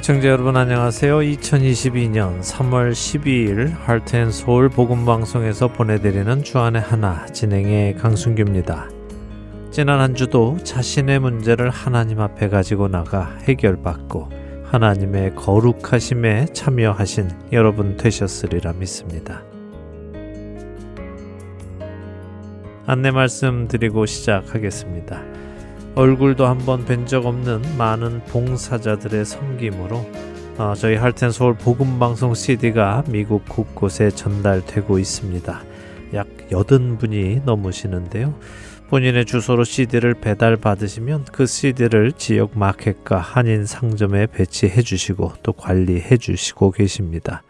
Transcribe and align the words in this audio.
애청자 0.00 0.28
여러분 0.28 0.56
안녕하세요. 0.56 1.18
2022년 1.18 2.40
3월 2.40 2.92
12일 2.92 3.70
할텐 3.80 4.30
서울 4.30 4.70
복음 4.70 5.04
방송에서 5.04 5.68
보내드리는 5.68 6.42
주안의 6.42 6.80
하나 6.80 7.26
진행의 7.26 7.96
강순규입니다. 7.96 8.88
지난 9.70 10.00
한 10.00 10.14
주도 10.14 10.56
자신의 10.64 11.18
문제를 11.18 11.68
하나님 11.68 12.18
앞에 12.20 12.48
가지고 12.48 12.88
나가 12.88 13.36
해결받고 13.42 14.30
하나님의 14.64 15.34
거룩하심에 15.34 16.46
참여하신 16.54 17.28
여러분 17.52 17.98
되셨으리라 17.98 18.72
믿습니다. 18.72 19.42
안내 22.86 23.10
말씀 23.10 23.68
드리고 23.68 24.06
시작하겠습니다. 24.06 25.39
얼굴도 26.00 26.46
한번 26.46 26.86
뵌 26.86 27.04
적 27.04 27.26
없는 27.26 27.60
많은 27.76 28.24
봉사자들의 28.24 29.22
섬김으로 29.22 30.10
어, 30.56 30.72
저희 30.74 30.96
할텐 30.96 31.30
서울 31.30 31.52
복음 31.52 31.98
방송 31.98 32.32
CD가 32.32 33.04
미국 33.06 33.46
곳곳에 33.46 34.08
전달되고 34.08 34.98
있습니다. 34.98 35.62
약 36.14 36.26
80분이 36.50 37.44
넘으시는데요. 37.44 38.34
본인의 38.88 39.26
주소로 39.26 39.64
CD를 39.64 40.14
배달 40.14 40.56
받으시면 40.56 41.26
그 41.32 41.44
CD를 41.44 42.12
지역 42.12 42.58
마켓과 42.58 43.18
한인 43.18 43.66
상점에 43.66 44.24
배치해 44.24 44.80
주시고 44.80 45.34
또 45.42 45.52
관리해 45.52 46.16
주시고 46.16 46.70
계십니다. 46.70 47.42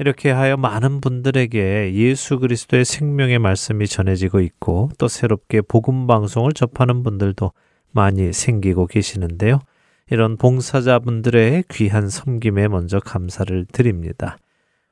이렇게 0.00 0.32
하여 0.32 0.56
많은 0.56 1.00
분들에게 1.00 1.94
예수 1.94 2.40
그리스도의 2.40 2.84
생명의 2.84 3.38
말씀이 3.38 3.86
전해지고 3.86 4.40
있고 4.40 4.90
또 4.98 5.06
새롭게 5.06 5.60
복음 5.60 6.08
방송을 6.08 6.54
접하는 6.54 7.04
분들도 7.04 7.52
많이 7.94 8.32
생기고 8.32 8.86
계시는데요. 8.86 9.60
이런 10.10 10.36
봉사자분들의 10.36 11.64
귀한 11.70 12.10
섬김에 12.10 12.68
먼저 12.68 13.00
감사를 13.00 13.66
드립니다. 13.72 14.36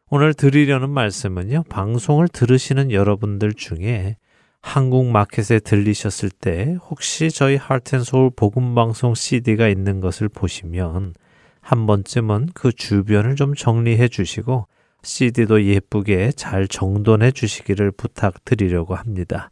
오늘 0.08 0.34
드리려는 0.34 0.90
말씀은요, 0.90 1.64
방송을 1.68 2.28
들으시는 2.28 2.92
여러분들 2.92 3.52
중에 3.54 4.16
한국 4.62 5.06
마켓에 5.06 5.58
들리셨을 5.58 6.30
때 6.30 6.76
혹시 6.88 7.30
저희 7.30 7.56
하트앤소울 7.56 8.30
복음방송 8.36 9.14
CD가 9.14 9.68
있는 9.68 10.00
것을 10.00 10.28
보시면 10.28 11.14
한 11.60 11.86
번쯤은 11.86 12.50
그 12.54 12.72
주변을 12.72 13.36
좀 13.36 13.54
정리해 13.54 14.08
주시고 14.08 14.66
CD도 15.02 15.64
예쁘게 15.64 16.32
잘 16.32 16.68
정돈해 16.68 17.32
주시기를 17.32 17.90
부탁드리려고 17.90 18.94
합니다. 18.94 19.50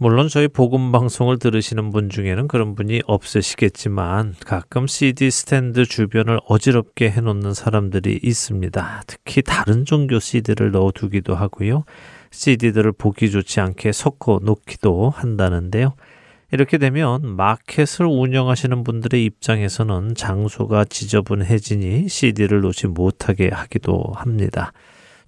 물론 0.00 0.28
저희 0.28 0.46
복음 0.46 0.92
방송을 0.92 1.40
들으시는 1.40 1.90
분 1.90 2.08
중에는 2.08 2.46
그런 2.46 2.76
분이 2.76 3.02
없으시겠지만 3.04 4.36
가끔 4.46 4.86
CD 4.86 5.28
스탠드 5.28 5.84
주변을 5.84 6.38
어지럽게 6.46 7.10
해놓는 7.10 7.52
사람들이 7.52 8.20
있습니다. 8.22 9.02
특히 9.08 9.42
다른 9.42 9.84
종교 9.84 10.20
CD를 10.20 10.70
넣어두기도 10.70 11.34
하고요. 11.34 11.82
CD들을 12.30 12.92
보기 12.92 13.32
좋지 13.32 13.58
않게 13.58 13.90
섞어 13.90 14.38
놓기도 14.40 15.10
한다는데요. 15.10 15.94
이렇게 16.52 16.78
되면 16.78 17.34
마켓을 17.34 18.06
운영하시는 18.06 18.84
분들의 18.84 19.24
입장에서는 19.24 20.14
장소가 20.14 20.84
지저분해지니 20.84 22.08
CD를 22.08 22.60
놓지 22.60 22.86
못하게 22.86 23.50
하기도 23.52 24.12
합니다. 24.14 24.72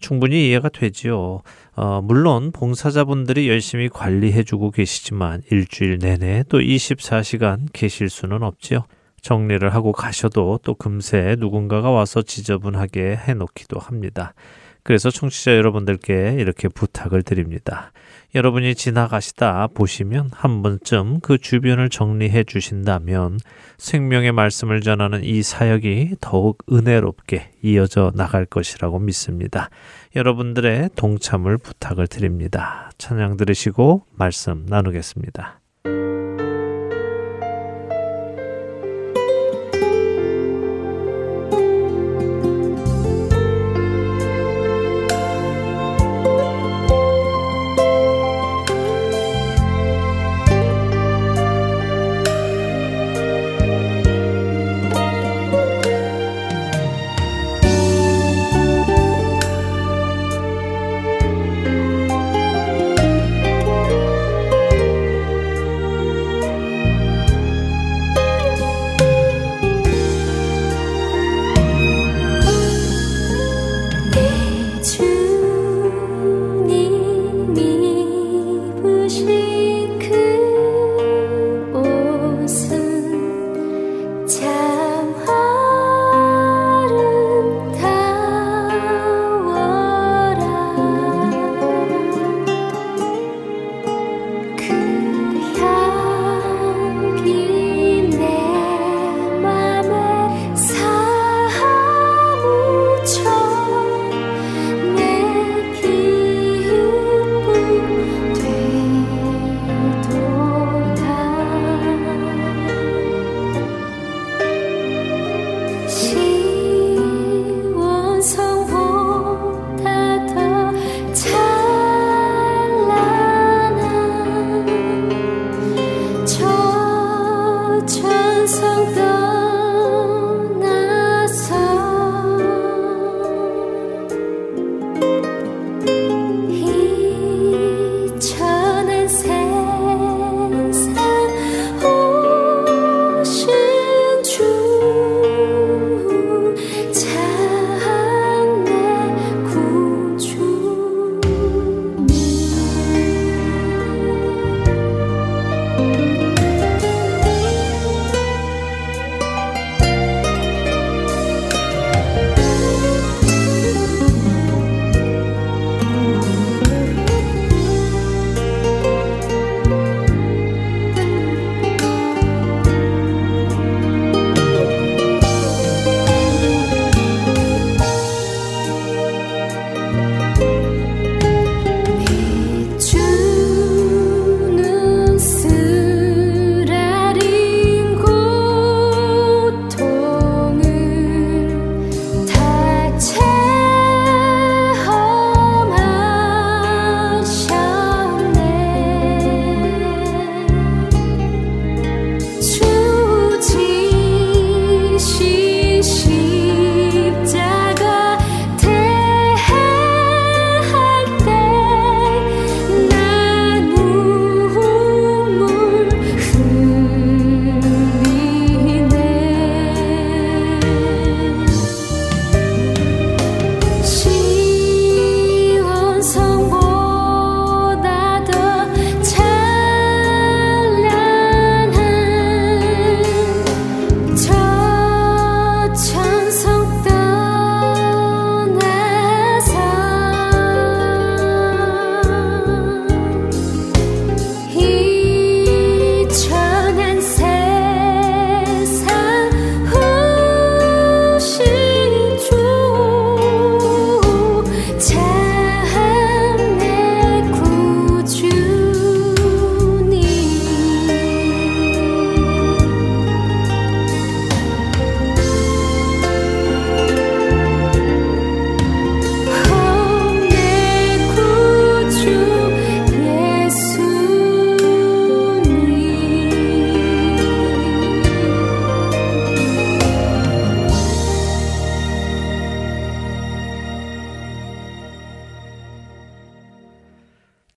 충분히 0.01 0.49
이해가 0.49 0.69
되지요. 0.69 1.43
어, 1.77 2.01
물론 2.03 2.53
봉사자분들이 2.53 3.49
열심히 3.49 3.89
관리해주고 3.89 4.71
계시지만 4.71 5.43
일주일 5.51 5.99
내내 5.99 6.45
또 6.49 6.59
24시간 6.59 7.69
계실 7.73 8.09
수는 8.09 8.43
없지요. 8.43 8.85
정리를 9.23 9.73
하고 9.75 9.93
가셔도 9.93 10.59
또 10.63 10.75
금세 10.75 11.37
누군가가 11.39 11.91
와서 11.91 12.23
지저분하게 12.23 13.17
해놓기도 13.17 13.79
합니다. 13.79 14.35
그래서 14.83 15.11
청취자 15.11 15.57
여러분들께 15.57 16.37
이렇게 16.39 16.69
부탁을 16.69 17.23
드립니다. 17.23 17.93
여러분이 18.35 18.75
지나가시다 18.77 19.69
보시면 19.75 20.31
한 20.33 20.63
번쯤 20.63 21.21
그 21.21 21.39
주변을 21.39 21.89
정리해 21.89 22.45
주신다면 22.45 23.39
생명의 23.77 24.33
말씀을 24.33 24.81
전하는 24.83 25.25
이 25.25 25.43
사역이 25.43 26.17
더욱 26.21 26.59
은혜롭게 26.71 27.51
이어져 27.63 28.13
나갈 28.15 28.47
것이라고 28.47 29.01
믿습니다. 29.01 29.69
여러분들의 30.15 30.91
동참을 30.95 31.59
부탁을 31.59 32.07
드립니다. 32.07 32.91
찬양 32.99 33.37
들으시고 33.37 34.05
말씀 34.13 34.65
나누겠습니다. 34.69 35.61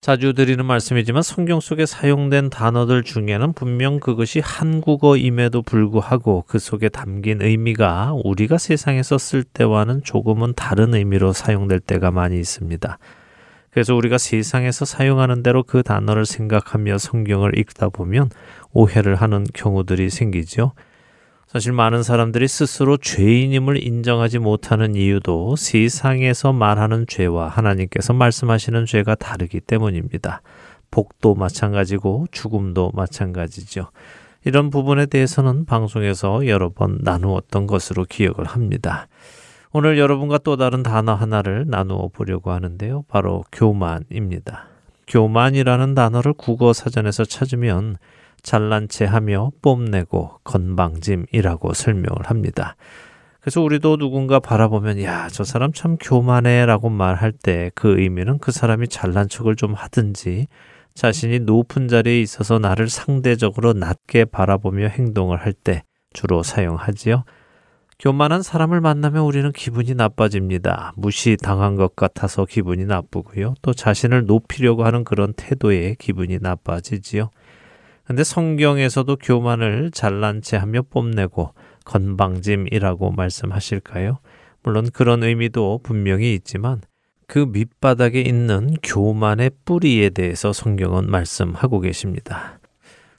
자주 0.04 0.34
드리는 0.34 0.66
말씀이지만 0.66 1.22
성경 1.22 1.62
속에 1.62 1.86
사용된 1.86 2.50
단어들 2.50 3.04
중에는 3.04 3.54
분명 3.54 4.02
그것이 4.02 4.42
한국어임에도 4.44 5.62
불구하고 5.62 6.44
그 6.46 6.60
속에 6.60 6.90
담긴 6.90 7.42
의미가 7.42 8.14
우리가 8.26 8.58
세상에서 8.58 9.18
쓸 9.18 9.46
때와는 9.46 10.04
조금은 10.04 10.56
다른 10.58 10.94
의미로 10.94 11.32
사용될 11.32 11.80
때가 11.80 12.12
많이 12.12 12.38
있습니다. 12.38 12.98
그래서 13.72 13.96
우리가 13.96 14.18
세상에서 14.18 14.84
사용하는 14.84 15.42
대로 15.42 15.64
그 15.64 15.84
단어를 15.84 16.26
생각하며 16.26 16.98
성경을 16.98 17.58
읽다 17.58 17.88
보면 17.88 18.30
오해를 18.74 19.16
하는 19.16 19.46
경우들이 19.54 20.10
생기죠. 20.10 20.74
사실 21.54 21.72
많은 21.72 22.02
사람들이 22.02 22.48
스스로 22.48 22.98
죄인임을 22.98 23.86
인정하지 23.86 24.40
못하는 24.40 24.96
이유도 24.96 25.56
세상에서 25.56 26.52
말하는 26.52 27.06
죄와 27.08 27.48
하나님께서 27.48 28.12
말씀하시는 28.14 28.88
죄가 28.88 29.14
다르기 29.14 29.60
때문입니다. 29.60 30.42
복도 30.90 31.36
마찬가지고 31.36 32.26
죽음도 32.32 32.92
마찬가지죠. 32.96 33.92
이런 34.46 34.72
부분에 34.72 35.06
대해서는 35.06 35.66
방송에서 35.66 36.48
여러 36.48 36.70
번 36.70 36.98
나누었던 37.02 37.68
것으로 37.68 38.06
기억을 38.06 38.46
합니다. 38.46 39.08
오늘 39.72 40.00
여러분과 40.00 40.40
또 40.40 40.58
다른 40.58 40.82
단어 40.82 41.14
하나를 41.14 41.66
나누어 41.68 42.08
보려고 42.08 42.50
하는데요. 42.50 43.06
바로 43.08 43.44
교만입니다. 43.52 44.70
교만이라는 45.06 45.94
단어를 45.94 46.34
국어 46.34 46.74
사전에서 46.74 47.26
찾으면 47.26 47.98
잘난 48.44 48.88
체 48.90 49.06
하며 49.06 49.52
뽐내고 49.62 50.40
건방짐이라고 50.44 51.74
설명을 51.74 52.26
합니다. 52.26 52.76
그래서 53.42 53.62
우리도 53.62 53.98
누군가 53.98 54.40
바라보면 54.40 55.02
야, 55.04 55.28
저 55.30 55.44
사람 55.44 55.74
참 55.74 55.98
교만해 55.98 56.66
라고 56.66 56.90
말할 56.90 57.32
때 57.34 57.72
그 57.76 58.00
의미는 58.00 58.38
그 58.40 58.52
사람이 58.52 58.88
잘난 58.88 59.28
척을 59.28 59.56
좀 59.56 59.74
하든지 59.74 60.48
자신이 60.94 61.40
높은 61.40 61.88
자리에 61.88 62.22
있어서 62.22 62.60
나를 62.60 62.88
상대적으로 62.88 63.74
낮게 63.74 64.26
바라보며 64.26 64.88
행동을 64.88 65.40
할 65.42 65.54
때 65.54 65.84
주로 66.14 66.44
사용하지요. 66.44 67.24
교만한 68.00 68.44
사람을 68.44 68.82
만나면 68.82 69.24
우리는 69.24 69.52
기분이 69.52 69.94
나빠집니다. 69.96 70.94
무시당한 70.98 71.76
것 71.76 71.96
같아서 71.96 72.46
기분이 72.46 72.86
나쁘고요. 72.86 73.56
또 73.62 73.74
자신을 73.74 74.26
높이려고 74.26 74.84
하는 74.86 75.04
그런 75.04 75.34
태도에 75.34 75.96
기분이 76.00 76.40
나빠지지요. 76.42 77.30
근데 78.06 78.24
성경에서도 78.24 79.16
교만을 79.16 79.92
잘난 79.92 80.42
체 80.42 80.58
하며 80.58 80.82
뽐내고 80.82 81.54
건방짐이라고 81.86 83.12
말씀하실까요? 83.12 84.20
물론 84.62 84.90
그런 84.94 85.24
의미도 85.24 85.82
분명히 85.84 86.34
있지만 86.36 86.82
그 87.28 87.40
밑바닥에 87.40 88.22
있는 88.22 88.76
교만의 88.84 89.52
뿌리에 89.66 90.10
대해서 90.10 90.54
성경은 90.54 91.10
말씀하고 91.10 91.80
계십니다. 91.80 92.60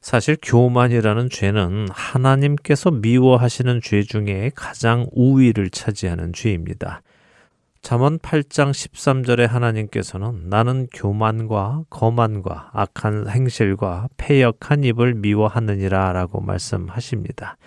사실 0.01 0.37
교만이라는 0.43 1.31
죄는 1.31 1.89
하나님께서 1.91 2.91
미워하시는 2.91 3.81
죄 3.83 4.03
중에 4.03 4.51
가장 4.55 5.07
우위를 5.13 5.71
차지하는 5.71 6.35
죄입니다. 6.35 7.01
잠언 7.85 8.19
8장 8.19 8.71
13절에 8.71 9.47
하나님께서는 9.47 10.49
나는 10.49 10.87
교만과 10.91 11.83
거만과 11.91 12.71
악한 12.73 13.29
행실과 13.29 14.09
패역한 14.17 14.85
입을 14.85 15.13
미워하느니라 15.13 16.15
라고 16.15 16.41
말씀하십니다. 16.41 17.59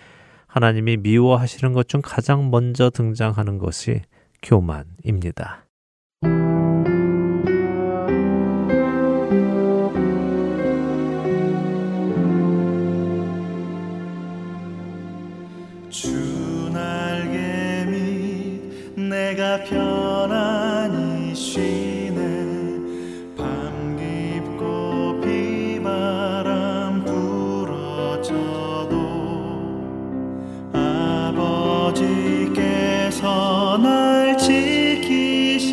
하나님이 0.48 0.96
미워하시는 0.96 1.72
것 1.72 1.86
중 1.86 2.02
가장 2.02 2.50
먼저 2.50 2.90
등장하는 2.90 3.58
것이 3.58 4.02
교만입니다. 4.42 5.66
내가 19.38 19.62
편 19.64 19.87
날 33.76 34.38
지키시리니 34.38 35.68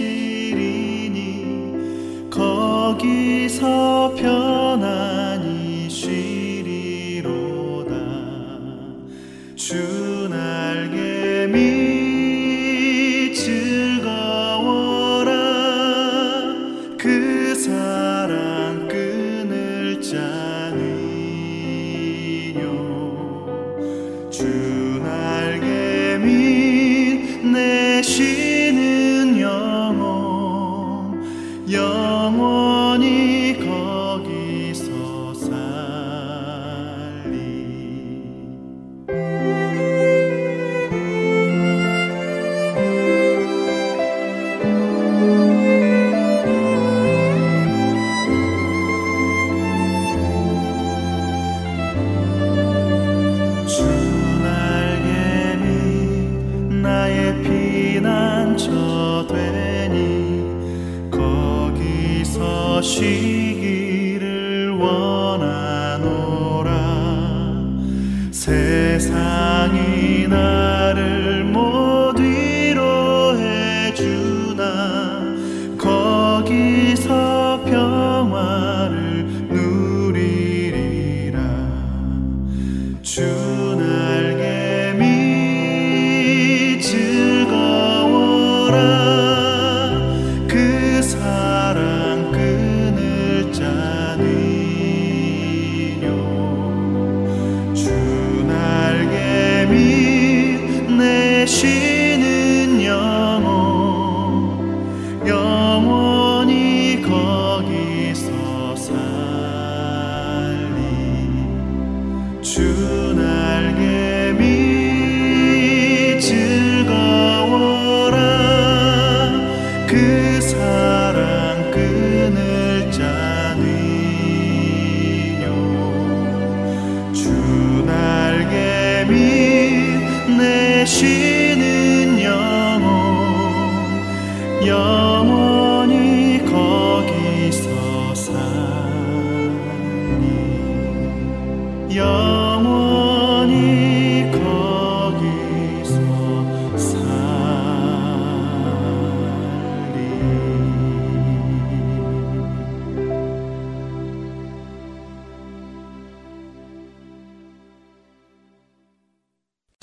거기서 2.29 4.13
편안히 4.15 5.89
쉬리로다. 5.89 7.25
주 9.55 9.94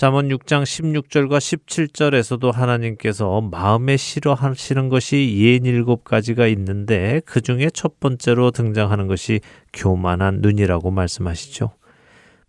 잠언 0.02 0.30
6장 0.30 0.64
16절과 0.64 1.38
17절에서도 1.38 2.50
하나님께서 2.50 3.40
마음에 3.40 3.96
싫어하시는 3.96 4.88
것이 4.88 5.36
예인 5.38 5.64
일곱 5.64 6.02
가지가 6.02 6.48
있는데 6.48 7.20
그 7.24 7.40
중에 7.40 7.70
첫 7.72 8.00
번째로 8.00 8.50
등장하는 8.50 9.06
것이 9.06 9.38
교만한 9.72 10.40
눈이라고 10.40 10.90
말씀하시죠. 10.90 11.70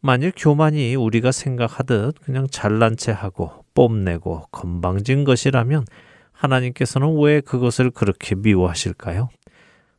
만일 0.01 0.33
교만이 0.35 0.95
우리가 0.95 1.31
생각하듯 1.31 2.21
그냥 2.23 2.47
잘난 2.49 2.97
체 2.97 3.11
하고 3.11 3.51
뽐내고 3.75 4.47
건방진 4.49 5.23
것이라면 5.23 5.85
하나님께서는 6.31 7.21
왜 7.21 7.39
그것을 7.39 7.91
그렇게 7.91 8.33
미워하실까요? 8.33 9.29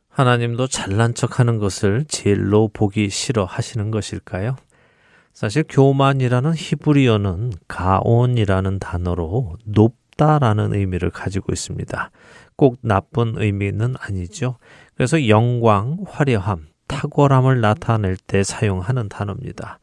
하나님도 0.09 0.67
잘난 0.67 1.13
척 1.13 1.39
하는 1.39 1.59
것을 1.59 2.03
제일로 2.09 2.67
보기 2.73 3.09
싫어 3.09 3.45
하시는 3.45 3.91
것일까요? 3.91 4.57
사실 5.35 5.65
교만이라는 5.67 6.53
히브리어는 6.55 7.51
가온이라는 7.67 8.79
단어로 8.79 9.57
높다라는 9.65 10.73
의미를 10.73 11.09
가지고 11.09 11.51
있습니다. 11.51 12.09
꼭 12.55 12.77
나쁜 12.79 13.33
의미는 13.35 13.95
아니죠. 13.99 14.57
그래서 14.95 15.27
영광, 15.27 15.97
화려함, 16.07 16.67
탁월함을 16.87 17.59
나타낼 17.59 18.15
때 18.15 18.43
사용하는 18.43 19.09
단어입니다. 19.09 19.79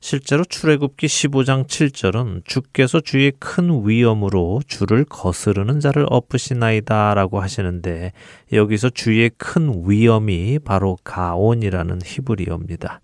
실제로 0.00 0.42
출애굽기 0.42 1.06
15장 1.06 1.66
7절은 1.66 2.46
주께서 2.46 3.00
주의 3.00 3.30
큰 3.38 3.86
위엄으로 3.86 4.62
주를 4.66 5.04
거스르는 5.04 5.80
자를 5.80 6.06
엎으시나이다라고 6.08 7.40
하시는데 7.40 8.12
여기서 8.54 8.88
주의 8.88 9.30
큰 9.36 9.82
위엄이 9.86 10.60
바로 10.60 10.96
가온이라는 11.04 12.00
히브리어입니다. 12.02 13.00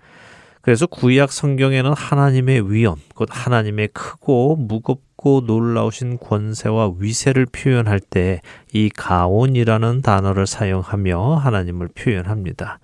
그래서 0.62 0.86
구약 0.86 1.32
성경에는 1.32 1.92
하나님의 1.92 2.72
위엄, 2.72 2.96
곧 3.14 3.28
하나님의 3.30 3.88
크고 3.88 4.56
무겁고 4.56 5.42
놀라우신 5.46 6.18
권세와 6.18 6.92
위세를 6.98 7.46
표현할 7.46 8.00
때 8.00 8.40
이 8.72 8.88
가온이라는 8.88 10.02
단어를 10.02 10.46
사용하며 10.46 11.36
하나님을 11.36 11.88
표현합니다. 11.88 12.78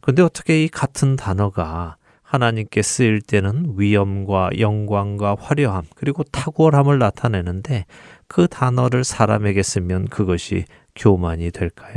그런데 0.00 0.22
어떻게 0.22 0.62
이 0.62 0.68
같은 0.68 1.16
단어가 1.16 1.96
하나님께 2.22 2.82
쓰일 2.82 3.20
때는 3.20 3.74
위엄과 3.76 4.50
영광과 4.58 5.36
화려함 5.38 5.84
그리고 5.94 6.22
탁월함을 6.24 6.98
나타내는데 6.98 7.86
그 8.26 8.48
단어를 8.48 9.04
사람에게 9.04 9.62
쓰면 9.62 10.06
그것이 10.06 10.64
교만이 10.94 11.50
될까요? 11.50 11.94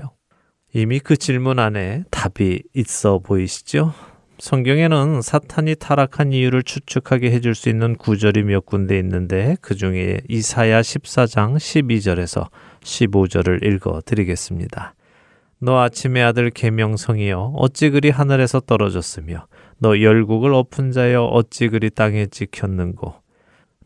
이미 0.74 1.00
그 1.00 1.17
질문 1.17 1.60
안에 1.60 2.03
답이 2.12 2.63
있어 2.75 3.19
보이시죠? 3.19 3.93
성경에는 4.39 5.24
사탄이 5.24 5.75
타락한 5.75 6.32
이유를 6.32 6.62
추측하게 6.62 7.32
해줄 7.32 7.56
수 7.56 7.70
있는 7.70 7.96
구절이 7.96 8.44
몇 8.44 8.67
군데 8.67 9.00
있는데 9.00 9.58
그 9.62 9.74
중에 9.75 10.22
이사야 10.29 10.82
14장 10.82 11.56
12절에서 11.56 12.48
15절을 12.82 13.65
읽어 13.65 14.01
드리겠습니다. 14.06 14.94
너 15.60 15.79
아침의 15.79 16.24
아들 16.24 16.51
계명성이여 16.51 17.53
어찌 17.56 17.89
그리 17.89 18.12
하늘에서 18.12 18.60
떨어졌으며 18.60 19.48
너 19.79 20.00
열국을 20.00 20.53
엎은 20.53 20.91
자여 20.91 21.24
어찌 21.24 21.70
그리 21.70 21.89
땅에 21.89 22.27
찍혔는고? 22.27 23.15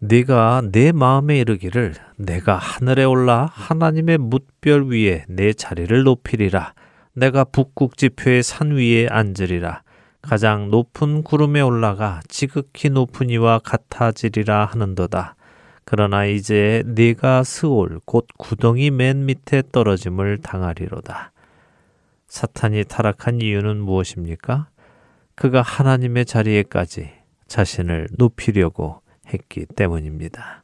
네가 0.01 0.63
내 0.73 0.91
마음에 0.91 1.39
이르기를 1.39 1.93
내가 2.17 2.57
하늘에 2.57 3.05
올라 3.05 3.47
하나님의 3.53 4.17
뭇별 4.17 4.89
위에 4.89 5.23
내 5.29 5.53
자리를 5.53 6.03
높이리라. 6.03 6.73
내가 7.13 7.45
북극 7.45 7.95
지표의 7.95 8.43
산 8.43 8.71
위에 8.71 9.07
앉으리라 9.09 9.83
가장 10.21 10.69
높은 10.69 11.23
구름에 11.23 11.61
올라가 11.61 12.21
지극히 12.27 12.89
높은 12.89 13.29
이와 13.29 13.59
같아지리라 13.59 14.65
하는도다. 14.65 15.35
그러나 15.83 16.25
이제 16.25 16.83
네가 16.85 17.43
스올 17.43 17.99
곧 18.05 18.27
구덩이 18.37 18.91
맨 18.91 19.25
밑에 19.25 19.63
떨어짐을 19.71 20.39
당하리로다. 20.39 21.31
사탄이 22.27 22.85
타락한 22.85 23.41
이유는 23.41 23.81
무엇입니까? 23.81 24.69
그가 25.35 25.61
하나님의 25.61 26.25
자리에까지 26.25 27.09
자신을 27.47 28.07
높이려고 28.17 29.01
했기 29.33 29.65
때문입니다. 29.65 30.63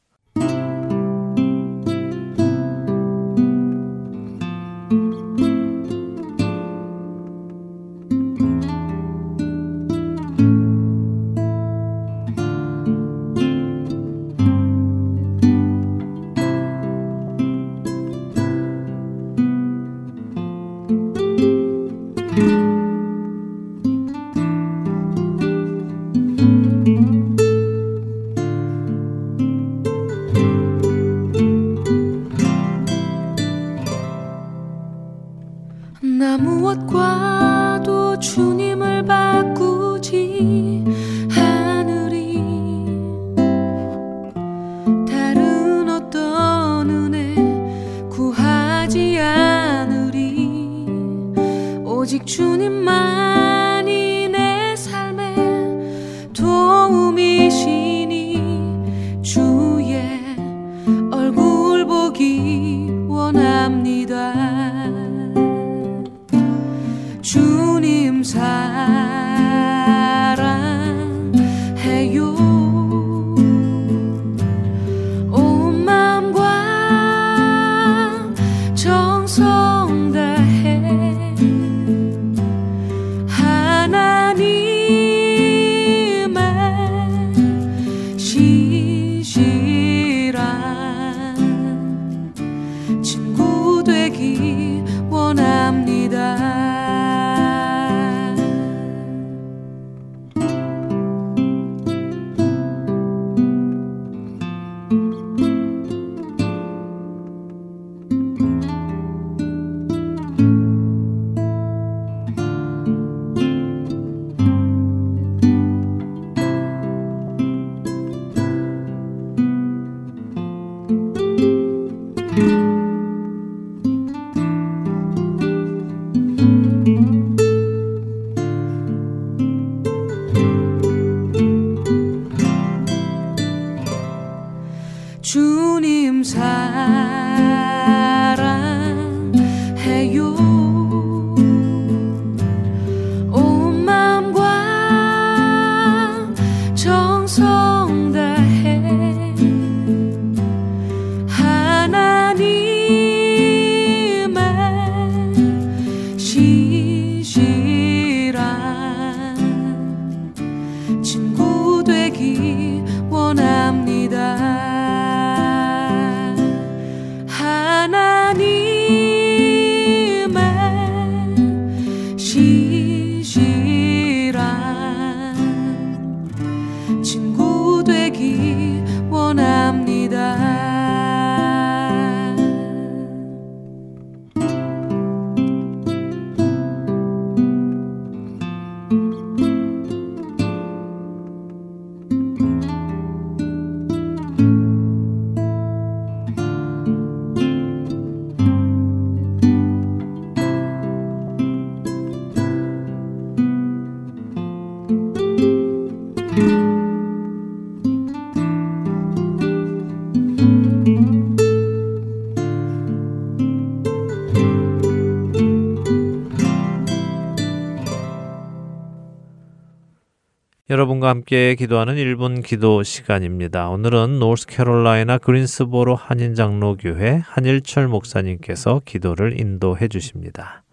여러분과 220.70 221.08
함께 221.08 221.56
기도하는 221.56 221.96
1분 221.96 222.44
기도 222.44 222.84
시간입니다. 222.84 223.70
오늘은 223.70 224.20
노스캐롤라이나 224.20 225.18
그린스보로 225.18 225.96
한인장로교회 225.96 227.22
한일철 227.24 227.88
목사님께서 227.88 228.82
기도를 228.84 229.40
인도해 229.40 229.88
주십니다. 229.88 230.64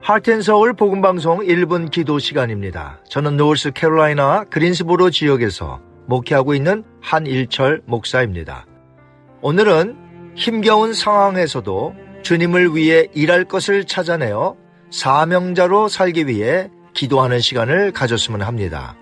하트앤서울 0.00 0.72
복음방송 0.72 1.42
1분 1.42 1.92
기도 1.92 2.18
시간입니다. 2.18 2.98
저는 3.08 3.36
노스 3.36 3.70
캐롤라이나 3.70 4.46
그린스보로 4.50 5.10
지역에서 5.10 5.80
목회하고 6.06 6.54
있는 6.54 6.82
한일철 7.00 7.82
목사입니다. 7.86 8.66
오늘은 9.42 10.34
힘겨운 10.34 10.92
상황에서도 10.92 12.09
주님을 12.22 12.74
위해 12.76 13.06
일할 13.14 13.44
것을 13.44 13.84
찾아내어 13.84 14.56
사명자로 14.90 15.88
살기 15.88 16.26
위해 16.26 16.68
기도하는 16.94 17.40
시간을 17.40 17.92
가졌으면 17.92 18.42
합니다. 18.42 18.96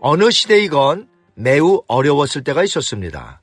어느 0.00 0.30
시대이건 0.30 1.08
매우 1.34 1.82
어려웠을 1.86 2.44
때가 2.44 2.64
있었습니다. 2.64 3.40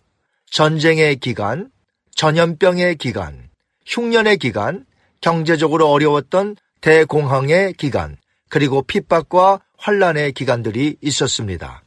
전쟁의 0.51 1.17
기간, 1.17 1.69
전염병의 2.15 2.95
기간, 2.97 3.49
흉년의 3.85 4.37
기간, 4.37 4.85
경제적으로 5.21 5.89
어려웠던 5.89 6.55
대공황의 6.81 7.73
기간, 7.73 8.17
그리고 8.49 8.81
핍박과 8.81 9.61
환란의 9.77 10.33
기간들이 10.33 10.97
있었습니다. 11.01 11.83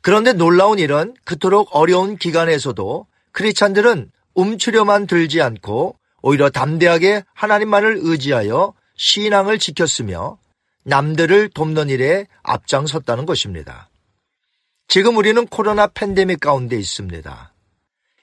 그런데 0.00 0.32
놀라운 0.32 0.78
일은 0.78 1.14
그토록 1.24 1.68
어려운 1.72 2.16
기간에서도 2.16 3.06
크리찬들은 3.32 4.10
움츠려만 4.34 5.06
들지 5.06 5.40
않고 5.40 5.98
오히려 6.22 6.50
담대하게 6.50 7.24
하나님만을 7.34 7.98
의지하여 8.00 8.74
신앙을 8.96 9.58
지켰으며 9.58 10.38
남들을 10.84 11.50
돕는 11.50 11.88
일에 11.88 12.26
앞장섰다는 12.42 13.26
것입니다. 13.26 13.88
지금 14.88 15.16
우리는 15.16 15.46
코로나 15.46 15.86
팬데믹 15.86 16.40
가운데 16.40 16.76
있습니다. 16.76 17.52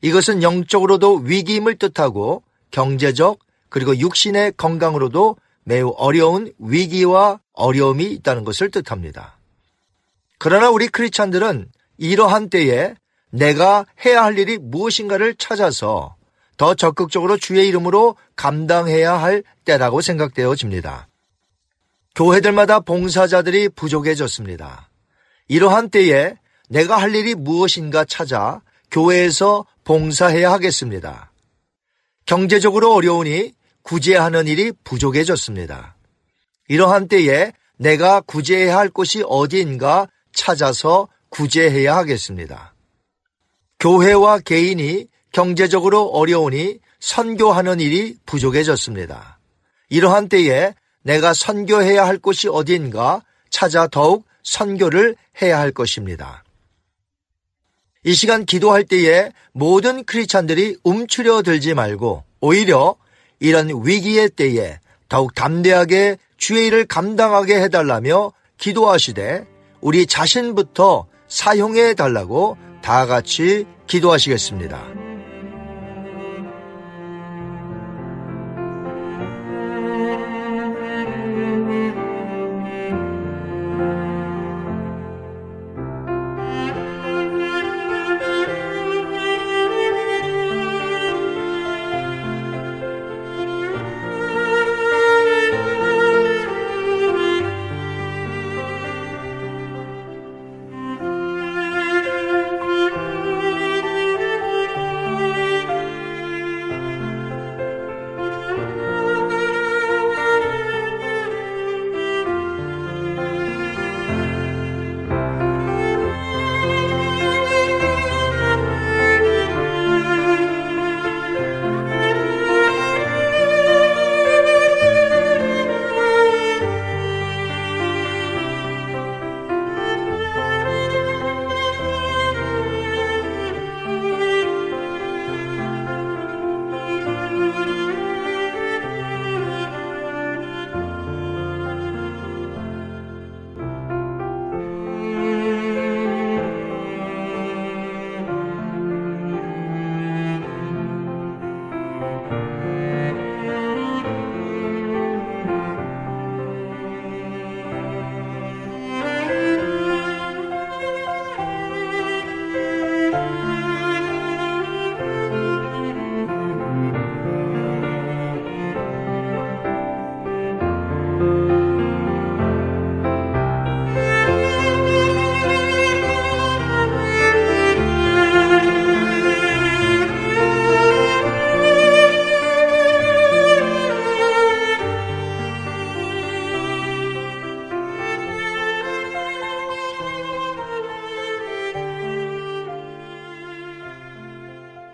이것은 0.02 0.44
영적으로도 0.44 1.18
위기임을 1.18 1.76
뜻하고 1.78 2.44
경제적 2.72 3.40
그리고 3.70 3.98
육신의 3.98 4.54
건강으로도 4.58 5.38
매우 5.64 5.90
어려운 5.98 6.52
위기와 6.60 7.40
어려움이 7.54 8.06
있다는 8.06 8.44
것을 8.44 8.72
뜻합니다. 8.72 9.38
그러나 10.38 10.70
우리 10.70 10.88
크리스찬들은 10.88 11.70
이러한 11.98 12.50
때에 12.50 12.96
내가 13.32 13.86
해야 14.06 14.24
할 14.24 14.38
일이 14.38 14.58
무엇인가를 14.58 15.36
찾아서 15.36 16.16
더 16.58 16.76
적극적으로 16.76 17.38
주의 17.38 17.68
이름으로 17.68 18.16
감당해야 18.36 19.14
할 19.14 19.44
때라고 19.66 20.02
생각되어집니다. 20.02 21.08
교회들마다 22.14 22.82
봉사자들이 22.82 23.70
부족해졌습니다. 23.70 24.90
이러한 25.48 25.90
때에 25.90 26.36
내가 26.70 26.98
할 26.98 27.16
일이 27.16 27.36
무엇인가 27.36 28.06
찾아 28.06 28.62
교회에서 28.92 29.66
봉사해야 29.84 30.52
하겠습니다. 30.52 31.32
경제적으로 32.26 32.94
어려우니 32.94 33.54
구제하는 33.82 34.48
일이 34.48 34.72
부족해졌습니다. 34.84 35.96
이러한 36.68 37.08
때에 37.08 37.52
내가 37.78 38.22
구제해야 38.22 38.78
할 38.78 38.90
곳이 38.90 39.24
어디인가 39.28 40.08
찾아서 40.34 41.08
구제해야 41.30 41.98
하겠습니다. 41.98 42.71
교회와 43.82 44.40
개인이 44.40 45.08
경제적으로 45.32 46.06
어려우니 46.10 46.78
선교하는 47.00 47.80
일이 47.80 48.16
부족해졌습니다. 48.28 49.40
이러한 49.90 50.30
때에 50.30 50.76
내가 51.02 51.34
선교해야 51.34 52.06
할 52.06 52.20
곳이 52.20 52.48
어디인가 52.48 53.24
찾아 53.50 53.88
더욱 53.88 54.26
선교를 54.44 55.16
해야 55.42 55.60
할 55.60 55.72
것입니다. 55.72 56.44
이 58.04 58.14
시간 58.14 58.46
기도할 58.46 58.84
때에 58.84 59.32
모든 59.52 60.04
크리스찬들이 60.04 60.78
움츠려 60.84 61.42
들지 61.42 61.74
말고 61.74 62.24
오히려 62.40 62.96
이런 63.40 63.84
위기의 63.84 64.30
때에 64.30 64.80
더욱 65.10 65.34
담대하게 65.34 66.18
주의 66.38 66.68
일을 66.68 66.86
감당하게 66.86 67.60
해달라며 67.64 68.32
기도하시되 68.60 69.48
우리 69.82 70.06
자신부터 70.06 71.08
사용해 71.28 71.96
달라고 71.96 72.58
다 72.82 73.06
같이 73.06 73.66
기도하시겠습니다. 73.88 75.11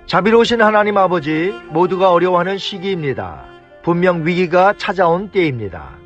자비로우신 0.08 0.62
하나님 0.62 0.98
아버지, 0.98 1.52
모두가 1.70 2.14
어려워하는 2.14 2.58
시기입니다. 2.58 3.44
분명 3.84 4.26
위기가 4.26 4.72
찾아온 4.78 5.32
때입니다. 5.32 5.98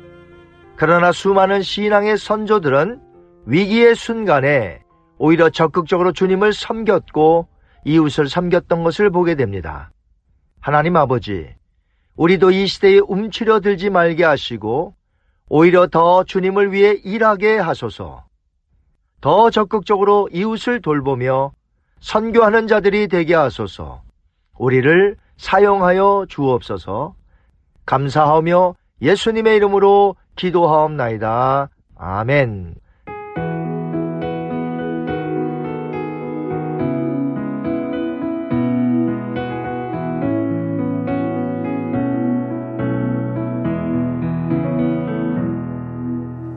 그러나 0.74 1.12
수많은 1.12 1.62
신앙의 1.62 2.18
선조들은 2.18 3.00
위기의 3.46 3.94
순간에 3.94 4.80
오히려 5.18 5.50
적극적으로 5.50 6.10
주님을 6.10 6.52
섬겼고 6.52 7.46
이웃을 7.84 8.28
섬겼던 8.28 8.82
것을 8.82 9.10
보게 9.10 9.36
됩니다. 9.36 9.92
하나님 10.60 10.96
아버지, 10.96 11.54
우리도 12.16 12.50
이 12.50 12.66
시대에 12.66 12.98
움츠려 12.98 13.60
들지 13.60 13.88
말게 13.88 14.24
하시고 14.24 14.96
오히려 15.48 15.86
더 15.86 16.24
주님을 16.24 16.72
위해 16.72 16.96
일하게 17.04 17.56
하소서. 17.56 18.24
더 19.20 19.50
적극적으로 19.50 20.28
이웃을 20.32 20.82
돌보며 20.82 21.52
선교하는 22.02 22.66
자들이 22.66 23.08
되게 23.08 23.34
하소서. 23.34 24.02
우리를 24.58 25.16
사용하여 25.36 26.26
주옵소서. 26.28 27.14
감사하며 27.86 28.74
예수님의 29.00 29.56
이름으로 29.56 30.16
기도하옵나이다. 30.36 31.70
아멘. 31.96 32.74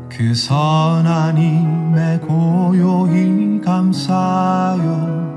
그 0.10 0.34
힘에 1.38 2.19
고요히 2.19 3.62
감사요 3.62 5.35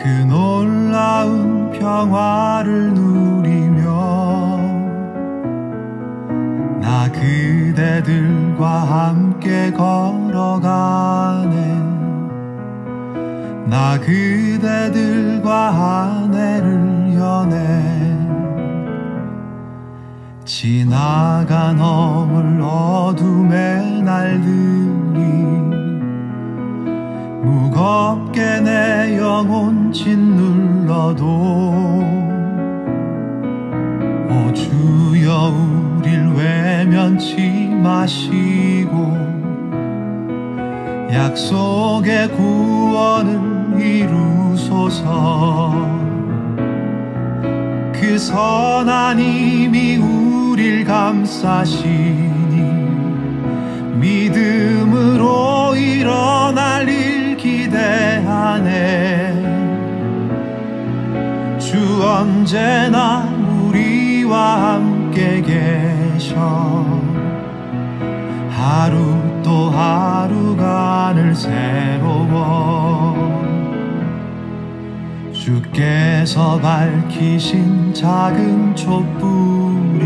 그 0.00 0.08
놀라운 0.28 1.72
평화를 1.72 2.94
누리며 2.94 3.88
나 6.80 7.10
그대들과 7.10 8.68
함께 8.68 9.72
걸어가네. 9.72 11.48
나 13.66 13.98
그대들과 13.98 15.50
아내를 16.22 17.14
연해 17.14 18.18
지나간 20.44 21.80
어물 21.80 22.57
주께서 76.58 76.60
밝히신 76.60 77.94
작은 77.94 78.74
촛불이 78.74 80.04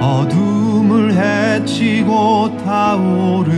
어둠을 0.00 1.14
헤치고 1.14 2.56
타오르 2.58 3.57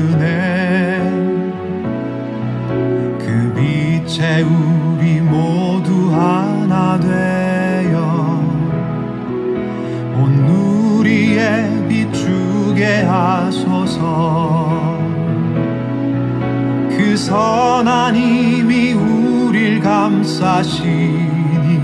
감싸시니 20.41 21.81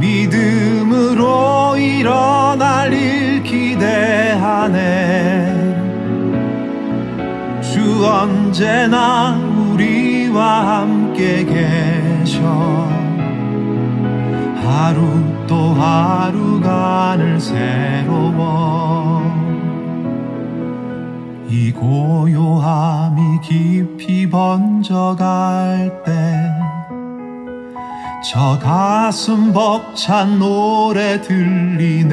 믿음으로 0.00 1.76
일어날 1.76 2.92
일 2.92 3.42
기대하네. 3.44 4.74
주 7.62 8.04
언제나 8.04 9.36
우리와 9.70 10.80
함께 10.80 11.44
계셔. 11.44 12.42
하루 14.64 15.06
또 15.46 15.72
하루가 15.74 17.14
늘 17.16 17.40
새로워 17.40 19.22
이 21.48 21.70
고요함이 21.72 23.40
깊이 23.42 24.28
번져갈 24.28 25.90
때 25.90 25.95
저 28.36 28.58
가슴 28.58 29.50
벅찬 29.50 30.38
노래 30.38 31.22
들리네. 31.22 32.12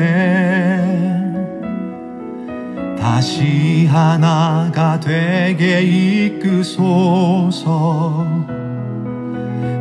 다시 2.97 3.85
하나가 3.91 4.97
되게 5.01 5.81
이끄소서. 6.31 7.65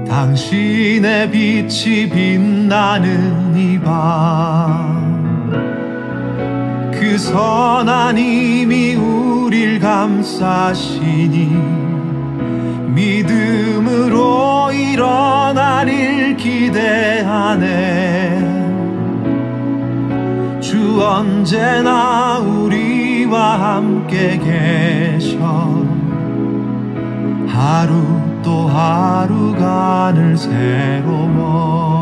당신의 0.08 1.30
빛이 1.30 2.10
빛나는 2.10 3.56
이밤그 3.56 3.86
선한 7.18 8.18
힘이 8.18 8.96
우릴 8.96 9.78
감싸시니 9.78 11.56
믿음으로 12.88 14.51
일어날 14.72 15.88
일 15.88 16.36
기대하네. 16.36 17.72
주 20.60 21.02
언제나 21.02 22.38
우리와 22.38 23.76
함께 23.76 24.38
계셔. 24.38 25.72
하루 27.46 27.92
또 28.42 28.66
하루가 28.66 30.12
늘 30.14 30.36
새로워 30.36 32.01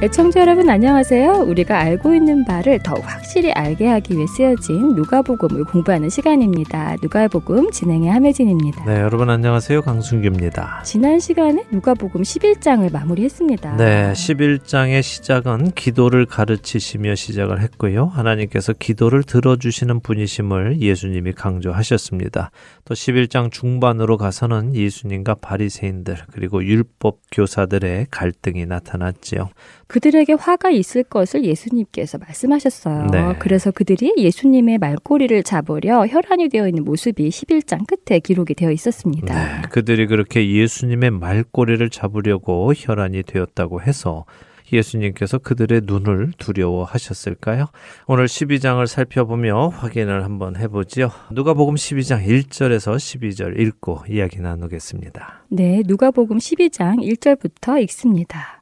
애청자 0.00 0.42
여러분 0.42 0.70
안녕하세요. 0.70 1.42
우리가 1.48 1.76
알고 1.76 2.14
있는 2.14 2.44
바를 2.44 2.78
더 2.84 2.94
확실히 3.00 3.50
알게 3.50 3.84
하기 3.88 4.14
위해 4.14 4.28
쓰여진 4.28 4.94
누가복음을 4.94 5.64
공부하는 5.64 6.08
시간입니다. 6.08 6.94
누가복음 7.02 7.72
진행의 7.72 8.08
함혜진입니다. 8.08 8.84
네, 8.84 9.00
여러분 9.00 9.28
안녕하세요. 9.28 9.82
강순규입니다. 9.82 10.82
지난 10.84 11.18
시간에 11.18 11.64
누가복음 11.72 12.22
11장을 12.22 12.92
마무리했습니다. 12.92 13.76
네, 13.76 14.12
11장의 14.12 15.02
시작은 15.02 15.72
기도를 15.72 16.26
가르치시며 16.26 17.16
시작을 17.16 17.60
했고요. 17.62 18.06
하나님께서 18.06 18.74
기도를 18.74 19.24
들어주시는 19.24 19.98
분이심을 19.98 20.80
예수님이 20.80 21.32
강조하셨습니다. 21.32 22.52
또 22.84 22.94
11장 22.94 23.50
중반으로 23.50 24.16
가서는 24.16 24.76
예수님과 24.76 25.34
바리새인들 25.40 26.18
그리고 26.30 26.64
율법 26.64 27.18
교사들의 27.32 28.06
갈등이 28.12 28.64
나타났지요. 28.66 29.48
그들에게 29.88 30.34
화가 30.34 30.70
있을 30.70 31.02
것을 31.02 31.44
예수님께서 31.44 32.18
말씀하셨어요. 32.18 33.06
네. 33.10 33.34
그래서 33.38 33.70
그들이 33.70 34.12
예수님의 34.18 34.78
말꼬리를 34.78 35.42
잡으려 35.42 36.06
혈안이 36.06 36.50
되어 36.50 36.68
있는 36.68 36.84
모습이 36.84 37.28
11장 37.28 37.86
끝에 37.86 38.20
기록이 38.20 38.54
되어 38.54 38.70
있었습니다. 38.70 39.34
네, 39.34 39.62
그들이 39.70 40.06
그렇게 40.06 40.48
예수님의 40.50 41.10
말꼬리를 41.12 41.88
잡으려고 41.90 42.72
혈안이 42.76 43.22
되었다고 43.22 43.80
해서 43.82 44.26
예수님께서 44.70 45.38
그들의 45.38 45.82
눈을 45.84 46.32
두려워하셨을까요? 46.36 47.68
오늘 48.06 48.26
12장을 48.26 48.86
살펴보며 48.86 49.68
확인을 49.68 50.24
한번 50.24 50.56
해보지요. 50.56 51.10
누가복음 51.32 51.76
12장 51.76 52.26
1절에서 52.26 52.96
12절 52.96 53.58
읽고 53.58 54.02
이야기 54.10 54.40
나누겠습니다. 54.40 55.44
네, 55.48 55.82
누가복음 55.86 56.36
12장 56.36 56.98
1절부터 56.98 57.82
읽습니다. 57.84 58.57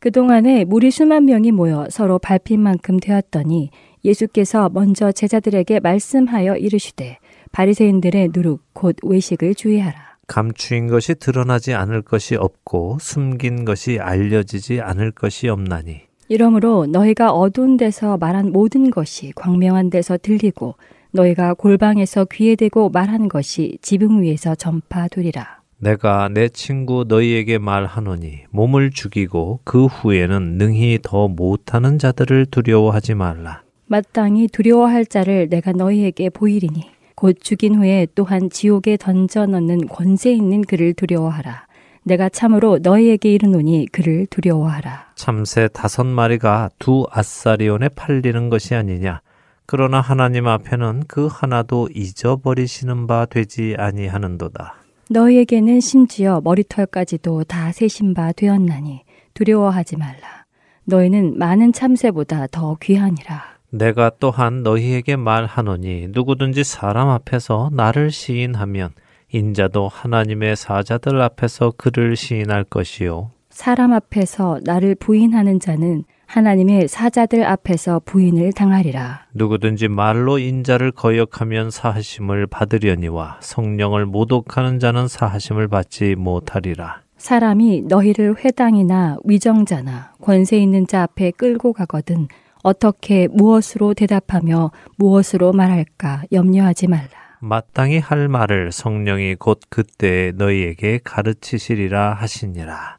그동안에 0.00 0.64
무리 0.64 0.92
수만 0.92 1.24
명이 1.24 1.50
모여 1.50 1.88
서로 1.90 2.20
밟힌 2.20 2.60
만큼 2.60 3.00
되었더니 3.00 3.70
예수께서 4.04 4.68
먼저 4.68 5.10
제자들에게 5.10 5.80
말씀하여 5.80 6.56
이르시되 6.56 7.18
바리새인들의 7.50 8.30
누룩 8.32 8.62
곧 8.74 8.96
외식을 9.02 9.56
주의하라. 9.56 10.18
감추인 10.28 10.86
것이 10.86 11.14
드러나지 11.16 11.74
않을 11.74 12.02
것이 12.02 12.36
없고 12.36 12.98
숨긴 13.00 13.64
것이 13.64 13.98
알려지지 13.98 14.80
않을 14.80 15.10
것이 15.10 15.48
없나니 15.48 16.02
이러므로 16.28 16.86
너희가 16.86 17.32
어두운 17.32 17.76
데서 17.76 18.18
말한 18.18 18.52
모든 18.52 18.90
것이 18.90 19.32
광명한 19.34 19.90
데서 19.90 20.18
들리고 20.18 20.76
너희가 21.10 21.54
골방에서 21.54 22.26
귀에 22.26 22.54
대고 22.54 22.90
말한 22.90 23.28
것이 23.28 23.78
지붕 23.80 24.22
위에서 24.22 24.54
전파되리라. 24.54 25.57
내가 25.80 26.28
내 26.28 26.48
친구 26.48 27.04
너희에게 27.06 27.58
말하노니 27.58 28.44
몸을 28.50 28.90
죽이고 28.90 29.60
그 29.64 29.86
후에는 29.86 30.58
능히 30.58 30.98
더 31.02 31.28
못하는 31.28 31.98
자들을 31.98 32.46
두려워하지 32.46 33.14
말라. 33.14 33.62
마땅히 33.86 34.48
두려워할 34.48 35.06
자를 35.06 35.48
내가 35.48 35.72
너희에게 35.72 36.30
보이리니 36.30 36.90
곧 37.14 37.36
죽인 37.40 37.76
후에 37.76 38.08
또한 38.14 38.50
지옥에 38.50 38.96
던져 38.96 39.46
넣는 39.46 39.86
권세 39.86 40.32
있는 40.32 40.62
그를 40.62 40.94
두려워하라. 40.94 41.66
내가 42.02 42.28
참으로 42.28 42.78
너희에게 42.82 43.32
이르노니 43.32 43.86
그를 43.92 44.26
두려워하라. 44.26 45.12
참새 45.14 45.68
다섯 45.68 46.04
마리가 46.04 46.70
두 46.78 47.06
아사리온에 47.10 47.90
팔리는 47.90 48.48
것이 48.48 48.74
아니냐. 48.74 49.20
그러나 49.66 50.00
하나님 50.00 50.48
앞에는 50.48 51.04
그 51.06 51.28
하나도 51.30 51.90
잊어버리시는 51.94 53.06
바 53.06 53.26
되지 53.26 53.76
아니하는도다. 53.78 54.74
너희에게는 55.10 55.80
심지어 55.80 56.40
머리털까지도 56.44 57.44
다 57.44 57.72
세신 57.72 58.14
바 58.14 58.32
되었나니 58.32 59.02
두려워하지 59.34 59.96
말라. 59.96 60.44
너희는 60.84 61.38
많은 61.38 61.72
참새보다 61.72 62.46
더 62.48 62.76
귀하니라. 62.80 63.58
내가 63.70 64.10
또한 64.18 64.62
너희에게 64.62 65.16
말하노니 65.16 66.08
누구든지 66.10 66.64
사람 66.64 67.08
앞에서 67.08 67.70
나를 67.72 68.10
시인하면 68.10 68.90
인자도 69.30 69.88
하나님의 69.88 70.56
사자들 70.56 71.20
앞에서 71.20 71.72
그를 71.76 72.16
시인할 72.16 72.64
것이요. 72.64 73.30
사람 73.50 73.92
앞에서 73.92 74.60
나를 74.64 74.94
부인하는 74.94 75.60
자는 75.60 76.04
하나님의 76.28 76.88
사자들 76.88 77.42
앞에서 77.44 78.02
부인을 78.04 78.52
당하리라. 78.52 79.24
누구든지 79.32 79.88
말로 79.88 80.38
인자를 80.38 80.92
거역하면 80.92 81.70
사하심을 81.70 82.46
받으려니와 82.46 83.38
성령을 83.40 84.04
모독하는 84.04 84.78
자는 84.78 85.08
사하심을 85.08 85.68
받지 85.68 86.14
못하리라. 86.14 87.00
사람이 87.16 87.84
너희를 87.88 88.44
회당이나 88.44 89.16
위정자나 89.24 90.12
권세 90.20 90.58
있는 90.58 90.86
자 90.86 91.02
앞에 91.02 91.30
끌고 91.32 91.72
가거든 91.72 92.28
어떻게 92.62 93.26
무엇으로 93.28 93.94
대답하며 93.94 94.70
무엇으로 94.96 95.52
말할까 95.52 96.24
염려하지 96.30 96.88
말라. 96.88 97.08
마땅히 97.40 97.98
할 97.98 98.28
말을 98.28 98.70
성령이 98.70 99.36
곧 99.36 99.60
그때 99.70 100.32
너희에게 100.36 101.00
가르치시리라 101.02 102.12
하시니라. 102.14 102.98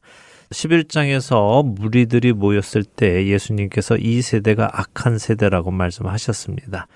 11장에서 0.52 1.64
무리들이 1.64 2.34
모였을 2.34 2.84
때 2.84 3.28
예수님께서 3.28 3.98
이 3.98 4.22
세대가 4.22 4.70
악한 4.74 5.18
세대라고 5.20 5.72
말씀하셨습니다. 5.72 6.88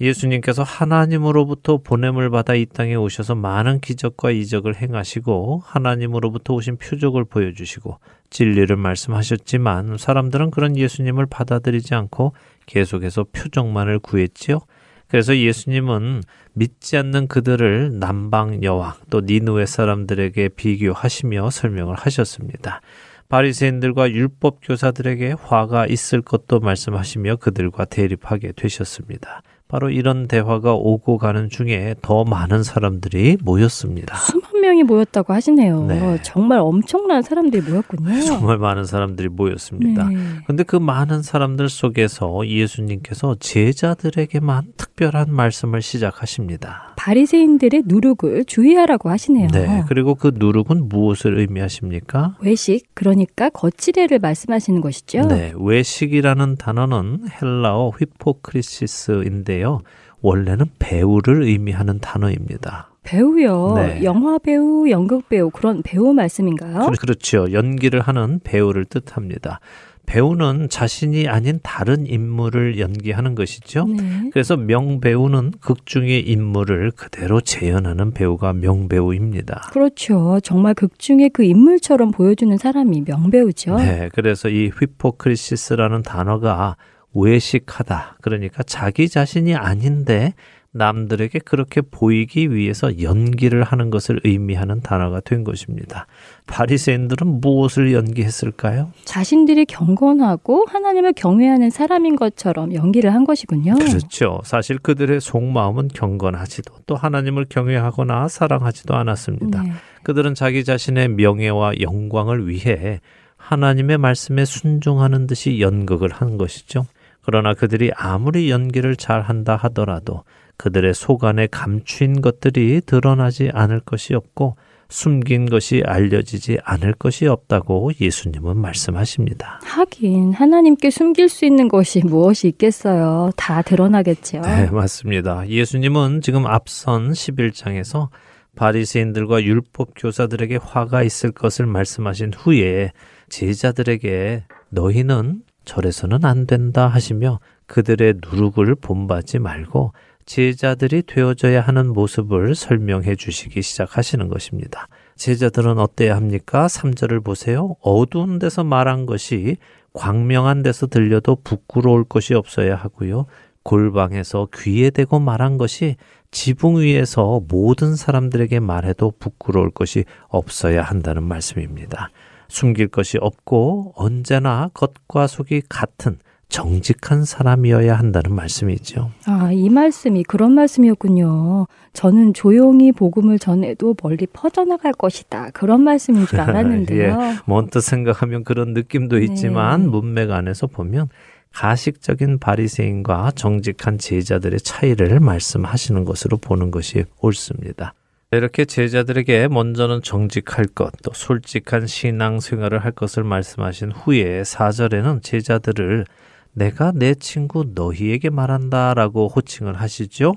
예수님께서 0.00 0.62
하나님으로부터 0.62 1.78
보냄을 1.78 2.30
받아 2.30 2.54
이 2.54 2.66
땅에 2.66 2.94
오셔서 2.94 3.34
많은 3.34 3.80
기적과 3.80 4.30
이적을 4.30 4.76
행하시고 4.76 5.62
하나님으로부터 5.64 6.54
오신 6.54 6.76
표적을 6.76 7.24
보여주시고 7.24 7.98
진리를 8.30 8.74
말씀하셨지만 8.76 9.96
사람들은 9.98 10.52
그런 10.52 10.76
예수님을 10.76 11.26
받아들이지 11.26 11.94
않고 11.94 12.32
계속해서 12.66 13.26
표적만을 13.32 13.98
구했지요. 13.98 14.60
그래서 15.08 15.36
예수님은 15.36 16.22
믿지 16.52 16.96
않는 16.96 17.28
그들을 17.28 17.98
남방 17.98 18.62
여왕 18.62 18.94
또 19.10 19.20
니누의 19.20 19.66
사람들에게 19.66 20.50
비교하시며 20.50 21.50
설명을 21.50 21.94
하셨습니다. 21.96 22.80
바리새인들과 23.28 24.10
율법 24.10 24.60
교사들에게 24.62 25.34
화가 25.42 25.86
있을 25.86 26.22
것도 26.22 26.60
말씀하시며 26.60 27.36
그들과 27.36 27.84
대립하게 27.84 28.52
되셨습니다. 28.52 29.42
바로 29.68 29.90
이런 29.90 30.28
대화가 30.28 30.72
오고 30.72 31.18
가는 31.18 31.50
중에 31.50 31.94
더 32.00 32.24
많은 32.24 32.62
사람들이 32.62 33.36
모였습니다. 33.42 34.16
수만 34.16 34.62
명이 34.62 34.82
모였다고 34.84 35.32
하시네요. 35.34 35.84
네. 35.84 36.18
정말 36.22 36.58
엄청난 36.58 37.20
사람들이 37.22 37.70
모였군요. 37.70 38.20
정말 38.24 38.56
많은 38.56 38.84
사람들이 38.84 39.28
모였습니다. 39.28 40.08
네. 40.08 40.16
근데 40.46 40.62
그 40.62 40.76
많은 40.76 41.22
사람들 41.22 41.68
속에서 41.68 42.46
예수님께서 42.46 43.36
제자들에게만 43.38 44.72
특별한 44.76 45.32
말씀을 45.32 45.82
시작하십니다. 45.82 46.94
바리새인들의 46.96 47.84
누룩을 47.86 48.44
주의하라고 48.46 49.08
하시네요. 49.10 49.48
네. 49.48 49.84
그리고 49.86 50.14
그 50.14 50.32
누룩은 50.34 50.88
무엇을 50.88 51.38
의미하십니까? 51.38 52.36
외식 52.40 52.86
그러니까 52.94 53.50
거칠애를 53.50 54.18
말씀하시는 54.18 54.80
것이죠. 54.80 55.28
네. 55.28 55.52
외식이라는 55.56 56.56
단어는 56.56 57.28
헬라어 57.40 57.90
휘포크리시스인데 57.90 59.57
요. 59.62 59.80
원래는 60.20 60.66
배우를 60.78 61.42
의미하는 61.44 61.98
단어입니다. 62.00 62.90
배우요. 63.04 63.74
네. 63.76 64.02
영화 64.04 64.36
배우, 64.38 64.90
연극 64.90 65.28
배우 65.28 65.50
그런 65.50 65.82
배우 65.82 66.12
말씀인가요? 66.12 66.90
그- 66.90 66.98
그렇죠. 67.00 67.52
연기를 67.52 68.00
하는 68.00 68.40
배우를 68.44 68.84
뜻합니다. 68.84 69.60
배우는 70.06 70.68
자신이 70.70 71.28
아닌 71.28 71.60
다른 71.62 72.06
인물을 72.06 72.78
연기하는 72.78 73.34
것이죠. 73.34 73.84
네. 73.84 74.30
그래서 74.32 74.56
명배우는 74.56 75.52
극 75.60 75.84
중의 75.84 76.26
인물을 76.28 76.92
그대로 76.92 77.42
재현하는 77.42 78.12
배우가 78.14 78.54
명배우입니다. 78.54 79.68
그렇죠. 79.70 80.40
정말 80.42 80.72
극 80.72 80.98
중에 80.98 81.28
그 81.30 81.44
인물처럼 81.44 82.10
보여주는 82.10 82.56
사람이 82.56 83.02
명배우죠. 83.06 83.76
네, 83.76 84.08
그래서 84.14 84.48
이 84.48 84.68
휘포크리시스라는 84.70 86.02
단어가 86.02 86.76
외식하다. 87.14 88.18
그러니까 88.20 88.62
자기 88.62 89.08
자신이 89.08 89.54
아닌데 89.54 90.34
남들에게 90.70 91.38
그렇게 91.40 91.80
보이기 91.80 92.54
위해서 92.54 93.00
연기를 93.00 93.62
하는 93.62 93.90
것을 93.90 94.20
의미하는 94.24 94.80
단어가 94.80 95.20
된 95.20 95.42
것입니다. 95.42 96.06
바리새인들은 96.46 97.40
무엇을 97.40 97.92
연기했을까요? 97.92 98.92
자신들이 99.04 99.64
경건하고 99.64 100.66
하나님을 100.68 101.14
경외하는 101.14 101.70
사람인 101.70 102.16
것처럼 102.16 102.74
연기를 102.74 103.14
한 103.14 103.24
것이군요. 103.24 103.76
그렇죠. 103.76 104.40
사실 104.44 104.78
그들의 104.78 105.20
속마음은 105.20 105.88
경건하지도 105.88 106.74
또 106.86 106.94
하나님을 106.96 107.46
경외하거나 107.48 108.28
사랑하지도 108.28 108.94
않았습니다. 108.94 109.62
네. 109.62 109.72
그들은 110.02 110.34
자기 110.34 110.64
자신의 110.64 111.08
명예와 111.08 111.80
영광을 111.80 112.48
위해 112.48 113.00
하나님의 113.36 113.98
말씀에 113.98 114.44
순종하는 114.44 115.26
듯이 115.26 115.60
연극을 115.60 116.10
한 116.12 116.36
것이죠. 116.36 116.84
그러나 117.28 117.52
그들이 117.52 117.90
아무리 117.94 118.50
연기를 118.50 118.96
잘 118.96 119.20
한다 119.20 119.54
하더라도 119.54 120.24
그들의 120.56 120.94
속 120.94 121.24
안에 121.24 121.46
감추인 121.50 122.22
것들이 122.22 122.80
드러나지 122.86 123.50
않을 123.52 123.80
것이 123.80 124.14
없고 124.14 124.56
숨긴 124.88 125.44
것이 125.44 125.82
알려지지 125.84 126.56
않을 126.64 126.94
것이 126.94 127.26
없다고 127.26 127.90
예수님은 128.00 128.56
말씀하십니다. 128.56 129.60
하긴 129.62 130.32
하나님께 130.32 130.88
숨길 130.88 131.28
수 131.28 131.44
있는 131.44 131.68
것이 131.68 132.00
무엇이 132.00 132.48
있겠어요. 132.48 133.28
다 133.36 133.60
드러나겠죠. 133.60 134.40
네, 134.40 134.70
맞습니다. 134.70 135.46
예수님은 135.46 136.22
지금 136.22 136.46
앞선 136.46 137.10
11장에서 137.12 138.08
바리새인들과 138.56 139.42
율법 139.42 139.90
교사들에게 139.96 140.60
화가 140.62 141.02
있을 141.02 141.32
것을 141.32 141.66
말씀하신 141.66 142.32
후에 142.34 142.92
제자들에게 143.28 144.44
너희는 144.70 145.42
절에서는 145.68 146.24
안 146.24 146.46
된다 146.46 146.88
하시며 146.88 147.40
그들의 147.66 148.14
누룩을 148.24 148.74
본받지 148.76 149.38
말고 149.38 149.92
제자들이 150.24 151.02
되어져야 151.02 151.60
하는 151.60 151.92
모습을 151.92 152.54
설명해 152.54 153.16
주시기 153.16 153.60
시작하시는 153.62 154.28
것입니다. 154.28 154.88
제자들은 155.16 155.78
어때야 155.78 156.16
합니까? 156.16 156.66
3절을 156.66 157.22
보세요. 157.22 157.76
어두운 157.82 158.38
데서 158.38 158.64
말한 158.64 159.06
것이 159.06 159.56
광명한 159.92 160.62
데서 160.62 160.86
들려도 160.86 161.38
부끄러울 161.44 162.04
것이 162.04 162.34
없어야 162.34 162.74
하고요. 162.74 163.26
골방에서 163.62 164.48
귀에 164.54 164.90
대고 164.90 165.18
말한 165.18 165.58
것이 165.58 165.96
지붕 166.30 166.78
위에서 166.78 167.42
모든 167.48 167.94
사람들에게 167.96 168.60
말해도 168.60 169.12
부끄러울 169.18 169.70
것이 169.70 170.04
없어야 170.28 170.82
한다는 170.82 171.24
말씀입니다. 171.24 172.10
숨길 172.48 172.88
것이 172.88 173.18
없고 173.20 173.92
언제나 173.96 174.70
겉과 174.74 175.26
속이 175.26 175.62
같은 175.68 176.18
정직한 176.48 177.24
사람이어야 177.24 177.98
한다는 177.98 178.34
말씀이죠. 178.34 179.10
아, 179.26 179.52
이 179.52 179.68
말씀이 179.68 180.22
그런 180.24 180.52
말씀이었군요. 180.54 181.66
저는 181.92 182.32
조용히 182.32 182.90
복음을 182.90 183.38
전해도 183.38 183.94
멀리 184.02 184.26
퍼져나갈 184.26 184.92
것이다. 184.92 185.50
그런 185.50 185.82
말씀인 185.82 186.26
줄 186.26 186.40
알았는데요. 186.40 187.18
예, 187.20 187.36
먼뜻 187.44 187.82
생각하면 187.82 188.44
그런 188.44 188.72
느낌도 188.72 189.18
있지만 189.18 189.82
네. 189.82 189.88
문맥 189.88 190.30
안에서 190.30 190.66
보면 190.66 191.08
가식적인 191.52 192.38
바리새인과 192.38 193.32
정직한 193.34 193.98
제자들의 193.98 194.60
차이를 194.60 195.20
말씀하시는 195.20 196.04
것으로 196.04 196.38
보는 196.38 196.70
것이 196.70 197.04
옳습니다. 197.20 197.94
이렇게 198.30 198.66
제자들에게 198.66 199.48
먼저는 199.48 200.02
정직할 200.02 200.66
것, 200.66 200.92
또 201.02 201.12
솔직한 201.14 201.86
신앙 201.86 202.40
생활을 202.40 202.84
할 202.84 202.92
것을 202.92 203.24
말씀하신 203.24 203.90
후에 203.92 204.42
4절에는 204.42 205.22
제자들을 205.22 206.04
내가 206.52 206.92
내 206.94 207.14
친구 207.14 207.64
너희에게 207.74 208.28
말한다 208.28 208.92
라고 208.92 209.28
호칭을 209.28 209.80
하시죠. 209.80 210.34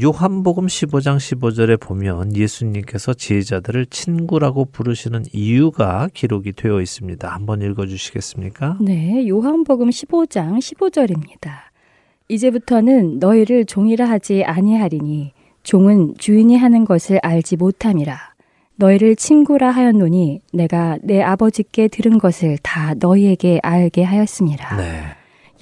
요한복음 0.00 0.66
15장 0.66 1.16
15절에 1.16 1.80
보면 1.80 2.36
예수님께서 2.36 3.14
제자들을 3.14 3.86
친구라고 3.86 4.66
부르시는 4.66 5.24
이유가 5.32 6.08
기록이 6.14 6.52
되어 6.52 6.80
있습니다. 6.80 7.28
한번 7.28 7.62
읽어 7.62 7.86
주시겠습니까? 7.86 8.78
네, 8.80 9.26
요한복음 9.26 9.88
15장 9.88 10.58
15절입니다. 10.58 11.50
이제부터는 12.28 13.18
너희를 13.18 13.64
종이라 13.64 14.08
하지 14.08 14.44
아니하리니 14.44 15.32
종은 15.64 16.14
주인이 16.18 16.56
하는 16.56 16.84
것을 16.84 17.18
알지 17.22 17.56
못함이라. 17.56 18.16
너희를 18.76 19.16
친구라 19.16 19.70
하였노니 19.70 20.40
내가 20.52 20.98
내 21.02 21.22
아버지께 21.22 21.88
들은 21.88 22.18
것을 22.18 22.58
다 22.62 22.94
너희에게 22.94 23.60
알게 23.62 24.02
하였습니다. 24.02 24.76
네. 24.76 25.02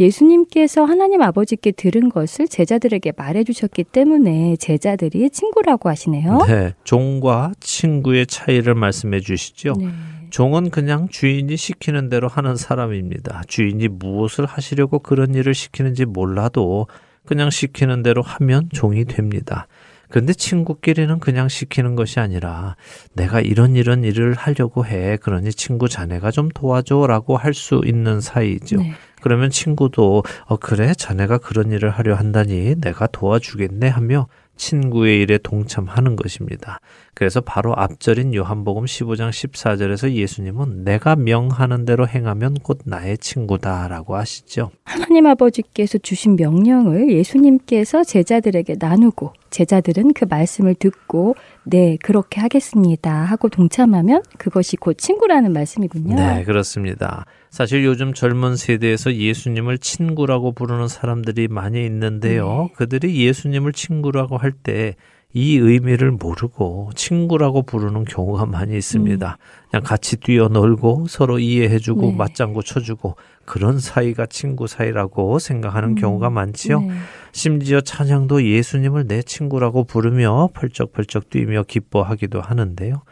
예수님께서 0.01 0.85
하나님 0.85 1.23
아버지께 1.23 1.73
들은 1.73 2.09
것을 2.09 2.49
제자들에게 2.49 3.13
말해 3.17 3.45
주셨기 3.45 3.85
때문에 3.85 4.57
제자들이 4.57 5.31
친구라고 5.31 5.89
하시네요. 5.91 6.39
네. 6.49 6.73
종과 6.85 7.53
친구의 7.61 8.27
차이를 8.27 8.75
말씀해 8.75 9.21
주시죠. 9.21 9.75
네. 9.79 9.89
종은 10.31 10.71
그냥 10.71 11.09
주인이 11.09 11.55
시키는 11.55 12.09
대로 12.09 12.27
하는 12.27 12.57
사람입니다. 12.57 13.43
주인이 13.47 13.87
무엇을 13.89 14.47
하시려고 14.47 14.99
그런 14.99 15.35
일을 15.35 15.53
시키는지 15.53 16.07
몰라도 16.07 16.87
그냥 17.27 17.51
시키는 17.51 18.03
대로 18.03 18.23
하면 18.23 18.69
종이 18.73 19.05
됩니다. 19.05 19.67
그런데 20.13 20.35
친구끼리는 20.35 21.21
그냥 21.21 21.49
시키는 21.49 21.97
것이 21.97 22.21
아니라 22.21 22.77
내가 23.15 23.41
이런 23.41 23.77
이런 23.77 24.05
일을 24.05 24.35
하려고 24.35 24.85
해. 24.85 25.17
그러니 25.17 25.55
친구 25.55 25.89
자네가 25.89 26.31
좀 26.31 26.51
도와줘라고 26.51 27.39
할 27.39 27.55
수 27.55 27.81
있는 27.87 28.21
사이죠. 28.21 28.77
네. 28.77 28.93
그러면 29.23 29.49
친구도 29.49 30.23
어 30.45 30.57
그래 30.57 30.93
자네가 30.93 31.39
그런 31.39 31.73
일을 31.73 31.89
하려 31.89 32.15
한다니 32.15 32.75
내가 32.79 33.07
도와주겠네 33.07 33.89
하며 33.89 34.27
친구의 34.57 35.23
일에 35.23 35.39
동참하는 35.39 36.17
것입니다. 36.17 36.81
그래서 37.15 37.43
바로 37.43 37.75
앞절인 37.77 38.35
요한복음 38.35 38.87
15장 38.87 39.29
14절에서 39.29 40.13
예수님은 40.13 40.83
내가 40.85 41.15
명하는 41.15 41.85
대로 41.85 42.09
행하면 42.09 42.55
곧 42.55 42.81
나의 42.85 43.19
친구다라고 43.19 44.17
하시죠. 44.17 44.71
하나님 44.85 45.27
아버지께서 45.27 45.99
주신 45.99 46.37
명령을 46.37 47.13
예수님께서 47.13 48.03
제자들에게 48.03 48.77
나누고 48.79 49.35
제자들은 49.51 50.15
그 50.15 50.25
말씀을 50.25 50.75
듣고 50.75 51.37
네 51.65 51.99
그렇게 52.03 52.41
하겠습니다 52.41 53.13
하고 53.13 53.51
동참하면 53.51 54.23
그것이 54.39 54.77
곧 54.77 54.97
친구라는 54.97 55.53
말씀이군요. 55.53 56.17
네, 56.17 56.45
그렇습니다. 56.45 57.27
사실 57.51 57.85
요즘 57.85 58.15
젊은 58.15 58.57
세대에서 58.57 59.15
예수님을 59.15 59.77
친구라고 59.77 60.53
부르는 60.53 60.89
사람들이 60.89 61.49
많이 61.49 61.85
있는데요. 61.85 62.71
그들이 62.77 63.23
예수님을 63.27 63.75
친구라고 63.75 64.39
할 64.39 64.53
때 64.63 64.97
이 65.35 65.57
의미를 65.57 66.11
모르고 66.11 66.91
친구라고 66.95 67.63
부르는 67.63 68.05
경우가 68.05 68.47
많이 68.47 68.77
있습니다. 68.77 69.39
그냥 69.71 69.83
같이 69.83 70.19
뛰어놀고 70.19 71.07
서로 71.09 71.39
이해해주고 71.39 72.03
네. 72.03 72.17
맞장구 72.17 72.63
쳐주고 72.63 73.17
그런 73.47 73.79
사이가 73.79 74.27
친구 74.27 74.67
사이라고 74.67 75.39
생각하는 75.39 75.95
경우가 75.95 76.29
많지요. 76.29 76.81
네. 76.81 76.91
심지어 77.33 77.81
찬양도 77.81 78.45
예수님을 78.45 79.09
내 79.09 79.23
친구라고 79.23 79.85
부르며 79.85 80.51
펄쩍펄쩍 80.53 81.31
뛰며 81.31 81.63
기뻐하기도 81.63 82.41
하는데요. 82.41 83.03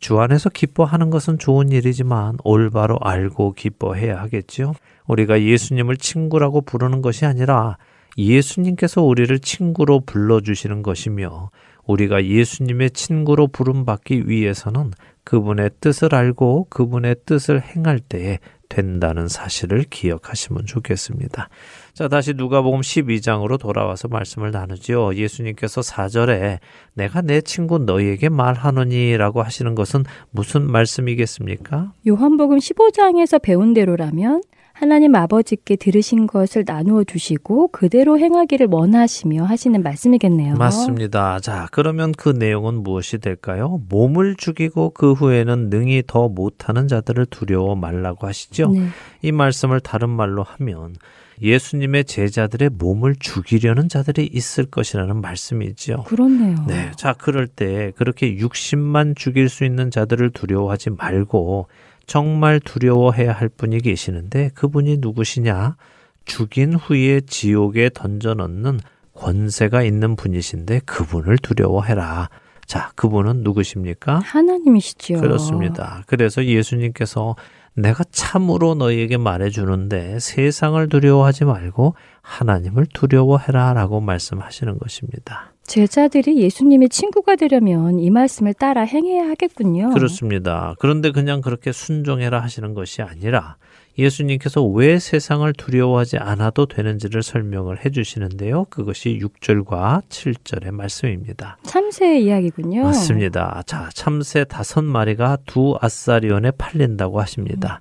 주 0.00 0.18
안에서 0.18 0.50
기뻐하는 0.50 1.10
것은 1.10 1.38
좋은 1.38 1.72
일이지만 1.72 2.36
올바로 2.44 2.98
알고 3.00 3.52
기뻐해야 3.52 4.20
하겠죠. 4.20 4.74
우리가 5.06 5.42
예수님을 5.42 5.96
친구라고 5.96 6.60
부르는 6.62 7.02
것이 7.02 7.26
아니라 7.26 7.76
예수님께서 8.16 9.02
우리를 9.02 9.38
친구로 9.40 10.00
불러주시는 10.00 10.82
것이며 10.82 11.50
우리가 11.86 12.24
예수님의 12.24 12.90
친구로 12.90 13.48
부름받기 13.48 14.28
위해서는 14.28 14.92
그분의 15.24 15.70
뜻을 15.80 16.14
알고 16.14 16.66
그분의 16.70 17.16
뜻을 17.26 17.62
행할 17.62 18.00
때에 18.00 18.38
된다는 18.70 19.28
사실을 19.28 19.84
기억하시면 19.90 20.64
좋겠습니다. 20.64 21.48
자, 21.92 22.08
다시 22.08 22.34
누가복음 22.34 22.80
12장으로 22.80 23.58
돌아와서 23.58 24.08
말씀을 24.08 24.52
나누지요. 24.52 25.14
예수님께서 25.16 25.82
4절에 25.82 26.58
내가 26.94 27.20
내 27.20 27.40
친구 27.42 27.78
너희에게 27.78 28.28
말하노니라고 28.28 29.42
하시는 29.42 29.74
것은 29.74 30.04
무슨 30.30 30.70
말씀이겠습니까? 30.70 31.92
요한복음 32.06 32.58
15장에서 32.58 33.42
배운 33.42 33.74
대로라면 33.74 34.42
하나님 34.80 35.14
아버지께 35.14 35.76
들으신 35.76 36.26
것을 36.26 36.64
나누어 36.66 37.04
주시고 37.04 37.68
그대로 37.68 38.18
행하기를 38.18 38.68
원하시며 38.70 39.44
하시는 39.44 39.82
말씀이겠네요. 39.82 40.54
맞습니다. 40.54 41.38
자, 41.40 41.68
그러면 41.70 42.12
그 42.12 42.30
내용은 42.30 42.82
무엇이 42.82 43.18
될까요? 43.18 43.82
몸을 43.90 44.36
죽이고 44.36 44.92
그 44.94 45.12
후에는 45.12 45.68
능히 45.68 46.02
더 46.06 46.30
못하는 46.30 46.88
자들을 46.88 47.26
두려워 47.26 47.74
말라고 47.76 48.26
하시죠. 48.26 48.70
네. 48.70 48.86
이 49.20 49.32
말씀을 49.32 49.80
다른 49.80 50.08
말로 50.08 50.44
하면 50.44 50.94
예수님의 51.42 52.06
제자들의 52.06 52.70
몸을 52.78 53.16
죽이려는 53.20 53.90
자들이 53.90 54.30
있을 54.32 54.64
것이라는 54.64 55.20
말씀이죠. 55.20 56.04
그렇네요. 56.04 56.56
네. 56.66 56.90
자, 56.96 57.12
그럴 57.12 57.48
때 57.48 57.92
그렇게 57.96 58.34
육신만 58.34 59.14
죽일 59.14 59.50
수 59.50 59.66
있는 59.66 59.90
자들을 59.90 60.30
두려워하지 60.30 60.88
말고 60.96 61.66
정말 62.10 62.58
두려워해야 62.58 63.30
할 63.30 63.48
분이 63.48 63.82
계시는데 63.82 64.50
그분이 64.54 64.96
누구시냐? 64.98 65.76
죽인 66.24 66.74
후에 66.74 67.20
지옥에 67.20 67.88
던져 67.94 68.34
넣는 68.34 68.80
권세가 69.14 69.84
있는 69.84 70.16
분이신데 70.16 70.80
그분을 70.86 71.38
두려워해라. 71.38 72.28
자, 72.66 72.90
그분은 72.96 73.44
누구십니까? 73.44 74.22
하나님이시죠. 74.24 75.20
그렇습니다. 75.20 76.02
그래서 76.08 76.44
예수님께서 76.44 77.36
내가 77.74 78.02
참으로 78.10 78.74
너희에게 78.74 79.16
말해주는데 79.16 80.18
세상을 80.18 80.88
두려워하지 80.88 81.44
말고 81.44 81.94
하나님을 82.22 82.86
두려워해라 82.92 83.72
라고 83.74 84.00
말씀하시는 84.00 84.80
것입니다. 84.80 85.52
제자들이 85.70 86.38
예수님의 86.38 86.88
친구가 86.88 87.36
되려면 87.36 88.00
이 88.00 88.10
말씀을 88.10 88.54
따라 88.54 88.82
행해야 88.82 89.28
하겠군요. 89.28 89.90
그렇습니다. 89.90 90.74
그런데 90.80 91.12
그냥 91.12 91.40
그렇게 91.40 91.70
순종해라 91.70 92.42
하시는 92.42 92.74
것이 92.74 93.02
아니라 93.02 93.54
예수님께서 93.96 94.64
왜 94.64 94.98
세상을 94.98 95.52
두려워하지 95.52 96.16
않아도 96.16 96.66
되는지를 96.66 97.22
설명을 97.22 97.84
해 97.84 97.90
주시는데요. 97.90 98.64
그것이 98.64 99.20
6절과 99.22 100.02
7절의 100.08 100.72
말씀입니다. 100.72 101.58
참새의 101.62 102.24
이야기군요. 102.24 102.82
맞습니다. 102.82 103.62
자, 103.64 103.90
참새 103.94 104.42
다섯 104.42 104.82
마리가 104.82 105.38
두 105.46 105.76
아사리온에 105.80 106.50
팔린다고 106.50 107.20
하십니다. 107.20 107.80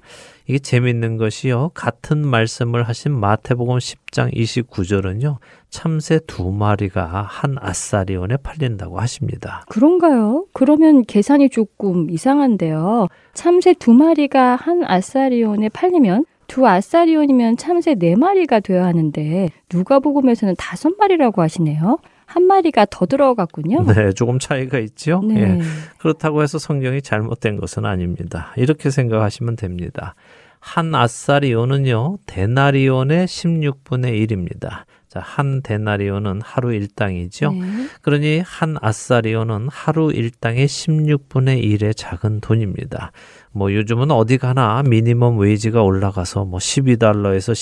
이게 0.49 0.57
재밌는 0.57 1.17
것이요. 1.17 1.69
같은 1.75 2.25
말씀을 2.25 2.81
하신 2.81 3.11
마태복음 3.11 3.77
10장 3.77 4.33
29절은요. 4.33 5.37
참새 5.69 6.19
두 6.25 6.49
마리가 6.49 7.21
한 7.21 7.55
아사리온에 7.59 8.37
팔린다고 8.37 8.99
하십니다. 8.99 9.63
그런가요? 9.69 10.47
그러면 10.51 11.05
계산이 11.05 11.49
조금 11.49 12.09
이상한데요. 12.09 13.09
참새 13.35 13.75
두 13.75 13.93
마리가 13.93 14.55
한 14.55 14.83
아사리온에 14.83 15.69
팔리면 15.69 16.25
두 16.47 16.65
아사리온이면 16.65 17.57
참새 17.57 17.93
네 17.93 18.15
마리가 18.15 18.59
되어야 18.61 18.85
하는데 18.85 19.49
누가복음에서는 19.71 20.55
다섯 20.57 20.95
마리라고 20.97 21.43
하시네요. 21.43 21.99
한 22.29 22.43
마리가 22.43 22.85
더 22.91 23.07
들어갔군요. 23.07 23.85
네, 23.85 24.11
조금 24.13 24.37
차이가 24.37 24.77
있죠. 24.79 25.21
네. 25.23 25.41
예. 25.41 25.59
그렇다고 25.97 26.43
해서 26.43 26.59
성경이 26.59 27.01
잘못된 27.01 27.57
것은 27.57 27.85
아닙니다. 27.85 28.53
이렇게 28.55 28.91
생각하시면 28.91 29.55
됩니다. 29.55 30.13
한 30.59 30.93
아사리온은요, 30.93 32.17
데나리온의 32.25 33.27
16분의 33.27 34.27
1입니다. 34.27 34.85
자, 35.09 35.19
한 35.21 35.63
데나리온은 35.63 36.39
하루 36.43 36.71
일당이죠. 36.71 37.51
네. 37.51 37.87
그러니 38.03 38.43
한 38.45 38.75
아사리온은 38.79 39.67
하루 39.71 40.11
일당의 40.13 40.67
16분의 40.67 41.63
1의 41.63 41.97
작은 41.97 42.41
돈입니다. 42.41 43.11
뭐 43.51 43.73
요즘은 43.73 44.11
어디 44.11 44.37
가나 44.37 44.83
미니멈 44.83 45.37
웨이지가 45.39 45.81
올라가서 45.81 46.45
뭐 46.45 46.59
12달러에서 46.59 47.53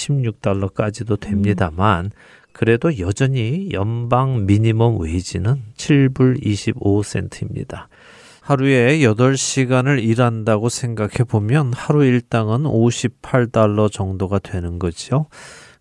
16달러까지도 0.41 1.21
됩니다만 1.21 2.11
그래도 2.51 2.99
여전히 2.99 3.69
연방 3.71 4.45
미니멈 4.45 4.97
웨이지는 4.99 5.61
7불 5.77 6.43
25센트입니다. 6.43 7.87
하루에 8.47 8.99
8시간을 8.99 10.01
일한다고 10.01 10.69
생각해 10.69 11.25
보면 11.27 11.73
하루 11.75 12.05
일당은 12.05 12.63
58달러 12.63 13.91
정도가 13.91 14.39
되는 14.39 14.79
거죠. 14.79 15.25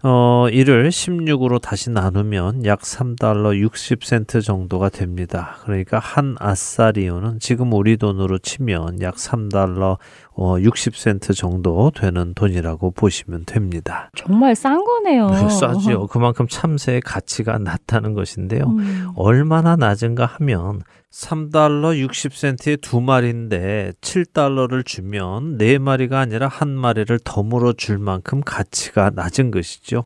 어, 0.03 0.49
이를 0.51 0.89
16으로 0.89 1.61
다시 1.61 1.91
나누면 1.91 2.67
약 2.67 2.81
3달러 2.81 3.64
60센트 3.64 4.43
정도가 4.43 4.89
됩니다. 4.89 5.59
그러니까 5.62 6.01
한 6.01 6.35
아사리오는 6.41 7.39
지금 7.39 7.73
우리 7.73 7.97
돈으로 7.97 8.39
치면 8.39 9.01
약 9.01 9.14
3달러 9.14 9.99
어, 10.39 10.57
60센트 10.59 11.34
정도 11.34 11.91
되는 11.91 12.34
돈이라고 12.34 12.91
보시면 12.91 13.47
됩니다. 13.47 14.11
정말 14.14 14.55
싼 14.55 14.84
거네요. 14.84 15.30
네, 15.30 15.49
싸지요. 15.49 16.09
그만큼 16.09 16.47
참새의 16.47 17.01
가치가 17.01 17.57
낮다는 17.59 18.12
것인데요. 18.12 18.64
음. 18.66 19.09
얼마나 19.16 19.76
낮은가 19.76 20.26
하면 20.26 20.82
3달러 21.11 22.07
60센트의 22.07 22.82
두 22.82 23.01
마리인데 23.01 23.93
7달러를 24.03 24.84
주면 24.84 25.57
네 25.57 25.78
마리가 25.78 26.20
아니라 26.20 26.49
한 26.49 26.68
마리를 26.68 27.18
덤으로 27.24 27.72
줄 27.72 27.97
만큼 27.97 28.43
가치가 28.45 29.11
낮은 29.14 29.51
것이죠. 29.51 30.05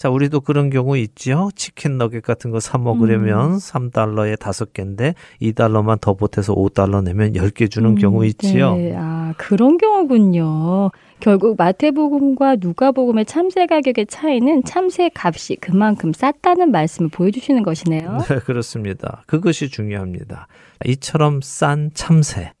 자, 0.00 0.08
우리도 0.08 0.40
그런 0.40 0.70
경우 0.70 0.96
있죠. 0.96 1.50
치킨 1.54 1.98
너겟 1.98 2.22
같은 2.22 2.50
거 2.50 2.58
사 2.58 2.78
먹으려면 2.78 3.52
음. 3.52 3.56
3달러에 3.58 4.38
다섯 4.38 4.72
개인데 4.72 5.14
2달러만 5.42 6.00
더 6.00 6.14
보태서 6.14 6.54
5달러 6.54 7.04
내면 7.04 7.34
10개 7.34 7.70
주는 7.70 7.90
음, 7.90 7.94
경우 7.96 8.24
있지요. 8.24 8.76
네. 8.76 8.94
아, 8.96 9.34
그런 9.36 9.76
경우군요. 9.76 10.90
결국 11.20 11.56
마태복음과 11.58 12.56
누가복음의 12.60 13.26
참새 13.26 13.66
가격의 13.66 14.06
차이는 14.06 14.64
참새 14.64 15.10
값이 15.14 15.56
그만큼 15.60 16.14
쌌다는 16.14 16.70
말씀을 16.70 17.10
보여주시는 17.10 17.62
것이네요. 17.62 18.20
네, 18.26 18.38
그렇습니다. 18.40 19.22
그것이 19.26 19.68
중요합니다. 19.68 20.46
이처럼 20.86 21.42
싼 21.42 21.90
참새. 21.92 22.52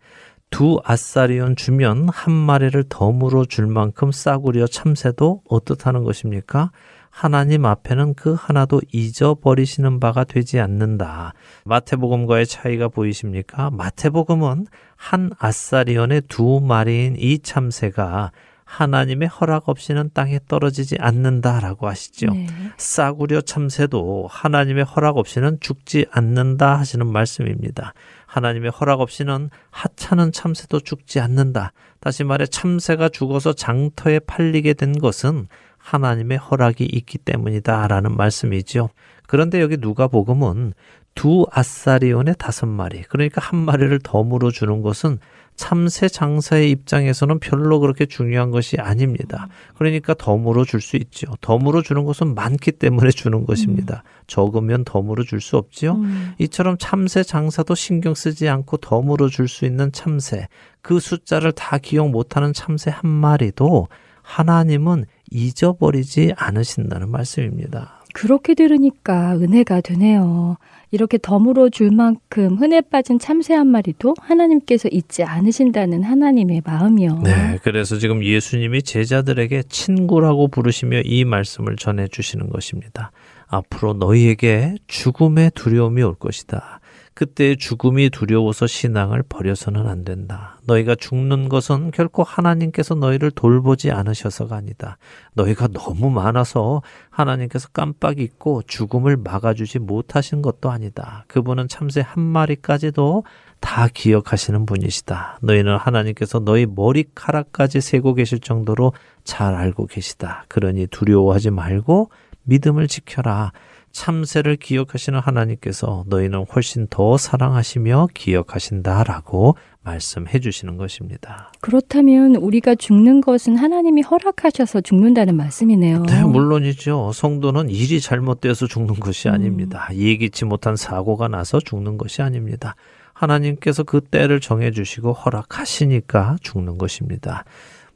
두 0.50 0.78
아사리온 0.84 1.56
주면 1.56 2.10
한 2.10 2.34
마리를 2.34 2.84
덤으로 2.90 3.46
줄 3.46 3.66
만큼 3.66 4.12
싸구려 4.12 4.66
참새도 4.66 5.40
어떻다는 5.48 6.04
것입니까? 6.04 6.70
하나님 7.10 7.66
앞에는 7.66 8.14
그 8.14 8.34
하나도 8.38 8.80
잊어버리시는 8.92 10.00
바가 10.00 10.24
되지 10.24 10.60
않는다. 10.60 11.34
마태복음과의 11.64 12.46
차이가 12.46 12.88
보이십니까? 12.88 13.70
마태복음은 13.70 14.66
한 14.96 15.30
아사리온의 15.38 16.22
두 16.28 16.60
마리인 16.60 17.16
이 17.18 17.40
참새가 17.40 18.30
하나님의 18.70 19.26
허락 19.26 19.68
없이는 19.68 20.10
땅에 20.14 20.38
떨어지지 20.46 20.96
않는다라고 21.00 21.88
하시죠. 21.88 22.30
네. 22.32 22.46
싸구려 22.76 23.40
참새도 23.40 24.28
하나님의 24.30 24.84
허락 24.84 25.16
없이는 25.16 25.58
죽지 25.60 26.06
않는다 26.12 26.78
하시는 26.78 27.04
말씀입니다. 27.04 27.94
하나님의 28.26 28.70
허락 28.70 29.00
없이는 29.00 29.50
하찮은 29.70 30.30
참새도 30.30 30.80
죽지 30.80 31.18
않는다. 31.18 31.72
다시 31.98 32.22
말해 32.22 32.46
참새가 32.46 33.08
죽어서 33.08 33.54
장터에 33.54 34.20
팔리게 34.20 34.74
된 34.74 34.96
것은 34.96 35.48
하나님의 35.80 36.38
허락이 36.38 36.84
있기 36.84 37.18
때문이다라는 37.18 38.16
말씀이죠. 38.16 38.90
그런데 39.26 39.60
여기 39.60 39.76
누가복음은 39.78 40.74
두 41.14 41.46
아사리온의 41.50 42.36
다섯 42.38 42.66
마리, 42.66 43.02
그러니까 43.02 43.40
한 43.40 43.58
마리를 43.58 43.98
덤으로 44.02 44.50
주는 44.50 44.80
것은 44.82 45.18
참새 45.56 46.08
장사의 46.08 46.70
입장에서는 46.70 47.38
별로 47.40 47.80
그렇게 47.80 48.06
중요한 48.06 48.50
것이 48.50 48.76
아닙니다. 48.78 49.48
그러니까 49.74 50.14
덤으로 50.14 50.64
줄 50.64 50.80
수 50.80 50.96
있죠. 50.96 51.26
덤으로 51.42 51.82
주는 51.82 52.04
것은 52.04 52.34
많기 52.34 52.72
때문에 52.72 53.10
주는 53.10 53.44
것입니다. 53.44 54.02
적으면 54.26 54.84
덤으로 54.84 55.24
줄 55.24 55.40
수 55.42 55.58
없지요. 55.58 55.96
음. 55.96 56.32
이처럼 56.38 56.76
참새 56.78 57.22
장사도 57.22 57.74
신경 57.74 58.14
쓰지 58.14 58.48
않고 58.48 58.78
덤으로 58.78 59.28
줄 59.28 59.48
수 59.48 59.66
있는 59.66 59.92
참새, 59.92 60.48
그 60.80 60.98
숫자를 60.98 61.52
다 61.52 61.76
기억 61.76 62.08
못하는 62.08 62.54
참새 62.54 62.90
한 62.90 63.10
마리도 63.10 63.88
하나님은 64.30 65.06
잊어버리지 65.30 66.32
않으신다는 66.36 67.10
말씀입니다. 67.10 68.00
그렇게 68.14 68.54
들으니까 68.54 69.36
은혜가 69.36 69.80
되네요. 69.80 70.56
이렇게 70.92 71.18
덤으로 71.20 71.70
줄 71.70 71.90
만큼 71.92 72.56
흔해 72.56 72.80
빠진 72.80 73.18
참새 73.18 73.54
한 73.54 73.68
마리도 73.68 74.14
하나님께서 74.20 74.88
잊지 74.88 75.22
않으신다는 75.22 76.02
하나님의 76.02 76.62
마음이요. 76.64 77.20
네, 77.22 77.58
그래서 77.62 77.98
지금 77.98 78.24
예수님이 78.24 78.82
제자들에게 78.82 79.64
친구라고 79.68 80.48
부르시며 80.48 81.02
이 81.04 81.24
말씀을 81.24 81.76
전해 81.76 82.08
주시는 82.08 82.50
것입니다. 82.50 83.12
앞으로 83.46 83.94
너희에게 83.94 84.76
죽음의 84.88 85.52
두려움이 85.54 86.02
올 86.02 86.14
것이다. 86.14 86.79
그때 87.20 87.54
죽음이 87.54 88.08
두려워서 88.08 88.66
신앙을 88.66 89.22
버려서는 89.28 89.86
안 89.86 90.04
된다. 90.04 90.58
너희가 90.64 90.94
죽는 90.94 91.50
것은 91.50 91.90
결코 91.90 92.22
하나님께서 92.22 92.94
너희를 92.94 93.30
돌보지 93.30 93.90
않으셔서가 93.90 94.56
아니다. 94.56 94.96
너희가 95.34 95.68
너무 95.68 96.08
많아서 96.08 96.80
하나님께서 97.10 97.68
깜빡 97.74 98.20
잊고 98.20 98.62
죽음을 98.66 99.18
막아주지 99.18 99.80
못하신 99.80 100.40
것도 100.40 100.70
아니다. 100.70 101.26
그분은 101.28 101.68
참새 101.68 102.00
한 102.00 102.22
마리까지도 102.22 103.24
다 103.60 103.88
기억하시는 103.92 104.64
분이시다. 104.64 105.40
너희는 105.42 105.76
하나님께서 105.76 106.38
너희 106.38 106.64
머리카락까지 106.64 107.82
세고 107.82 108.14
계실 108.14 108.40
정도로 108.40 108.94
잘 109.24 109.54
알고 109.54 109.88
계시다. 109.88 110.46
그러니 110.48 110.86
두려워하지 110.86 111.50
말고 111.50 112.10
믿음을 112.44 112.88
지켜라. 112.88 113.52
참새를 113.92 114.56
기억하시는 114.56 115.18
하나님께서 115.18 116.04
너희는 116.06 116.44
훨씬 116.54 116.86
더 116.88 117.16
사랑하시며 117.16 118.08
기억하신다라고 118.14 119.56
말씀해 119.82 120.40
주시는 120.40 120.76
것입니다. 120.76 121.52
그렇다면 121.60 122.36
우리가 122.36 122.74
죽는 122.74 123.20
것은 123.20 123.56
하나님이 123.56 124.02
허락하셔서 124.02 124.82
죽는다는 124.82 125.36
말씀이네요. 125.36 126.02
네, 126.02 126.22
물론이죠. 126.22 127.12
성도는 127.12 127.70
일이 127.70 128.00
잘못되어서 128.00 128.66
죽는 128.66 128.96
것이 128.96 129.28
음. 129.28 129.34
아닙니다. 129.34 129.88
예기치 129.92 130.44
못한 130.44 130.76
사고가 130.76 131.28
나서 131.28 131.60
죽는 131.60 131.98
것이 131.98 132.22
아닙니다. 132.22 132.76
하나님께서 133.14 133.82
그 133.82 134.00
때를 134.00 134.40
정해 134.40 134.70
주시고 134.70 135.12
허락하시니까 135.12 136.36
죽는 136.40 136.78
것입니다. 136.78 137.44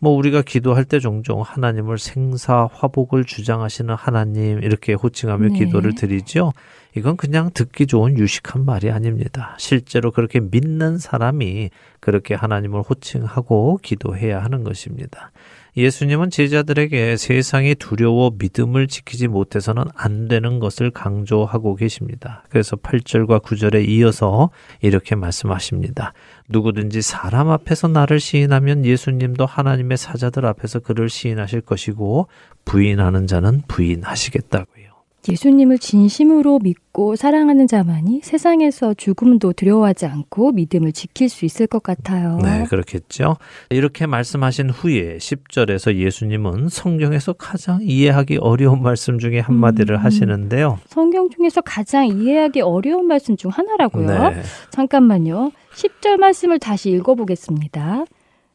뭐 0.04 0.12
우리가 0.12 0.42
기도할 0.42 0.84
때 0.84 1.00
종종 1.00 1.40
하나님을 1.40 1.96
생사 1.96 2.68
화복을 2.74 3.24
주장하시는 3.24 3.94
하나님 3.94 4.62
이렇게 4.62 4.92
호칭하며 4.92 5.48
네. 5.48 5.58
기도를 5.58 5.94
드리죠. 5.94 6.52
이건 6.94 7.16
그냥 7.16 7.50
듣기 7.54 7.86
좋은 7.86 8.18
유식한 8.18 8.66
말이 8.66 8.90
아닙니다. 8.90 9.56
실제로 9.58 10.10
그렇게 10.10 10.40
믿는 10.40 10.98
사람이 10.98 11.70
그렇게 12.00 12.34
하나님을 12.34 12.82
호칭하고 12.82 13.78
기도해야 13.82 14.44
하는 14.44 14.62
것입니다. 14.62 15.32
예수님은 15.76 16.30
제자들에게 16.30 17.16
세상이 17.16 17.74
두려워 17.74 18.32
믿음을 18.38 18.86
지키지 18.86 19.26
못해서는 19.26 19.84
안 19.94 20.28
되는 20.28 20.60
것을 20.60 20.90
강조하고 20.90 21.74
계십니다. 21.74 22.44
그래서 22.48 22.76
8절과 22.76 23.42
9절에 23.42 23.88
이어서 23.88 24.50
이렇게 24.80 25.16
말씀하십니다. 25.16 26.12
누구든지 26.48 27.02
사람 27.02 27.50
앞에서 27.50 27.88
나를 27.88 28.20
시인하면 28.20 28.84
예수님도 28.84 29.46
하나님의 29.46 29.96
사자들 29.96 30.46
앞에서 30.46 30.78
그를 30.78 31.08
시인하실 31.08 31.62
것이고 31.62 32.28
부인하는 32.64 33.26
자는 33.26 33.62
부인하시겠다고요. 33.66 34.83
예수님을 35.28 35.78
진심으로 35.78 36.58
믿고 36.58 37.16
사랑하는 37.16 37.66
자만이 37.66 38.20
세상에서 38.22 38.94
죽음도 38.94 39.52
두려워하지 39.52 40.06
않고 40.06 40.52
믿음을 40.52 40.92
지킬 40.92 41.28
수 41.28 41.44
있을 41.44 41.66
것 41.66 41.82
같아요. 41.82 42.38
네, 42.42 42.64
그렇겠죠. 42.64 43.36
이렇게 43.70 44.06
말씀하신 44.06 44.70
후에 44.70 45.18
10절에서 45.18 45.94
예수님은 45.94 46.68
성경에서 46.68 47.32
가장 47.34 47.80
이해하기 47.82 48.38
어려운 48.38 48.82
말씀 48.82 49.18
중에 49.18 49.40
한마디를 49.40 49.96
음. 49.96 50.04
하시는데요. 50.04 50.78
성경 50.86 51.30
중에서 51.30 51.60
가장 51.62 52.06
이해하기 52.06 52.60
어려운 52.60 53.06
말씀 53.06 53.36
중 53.36 53.50
하나라고요. 53.50 54.30
네. 54.30 54.42
잠깐만요. 54.70 55.52
10절 55.74 56.18
말씀을 56.18 56.58
다시 56.58 56.90
읽어보겠습니다. 56.90 58.04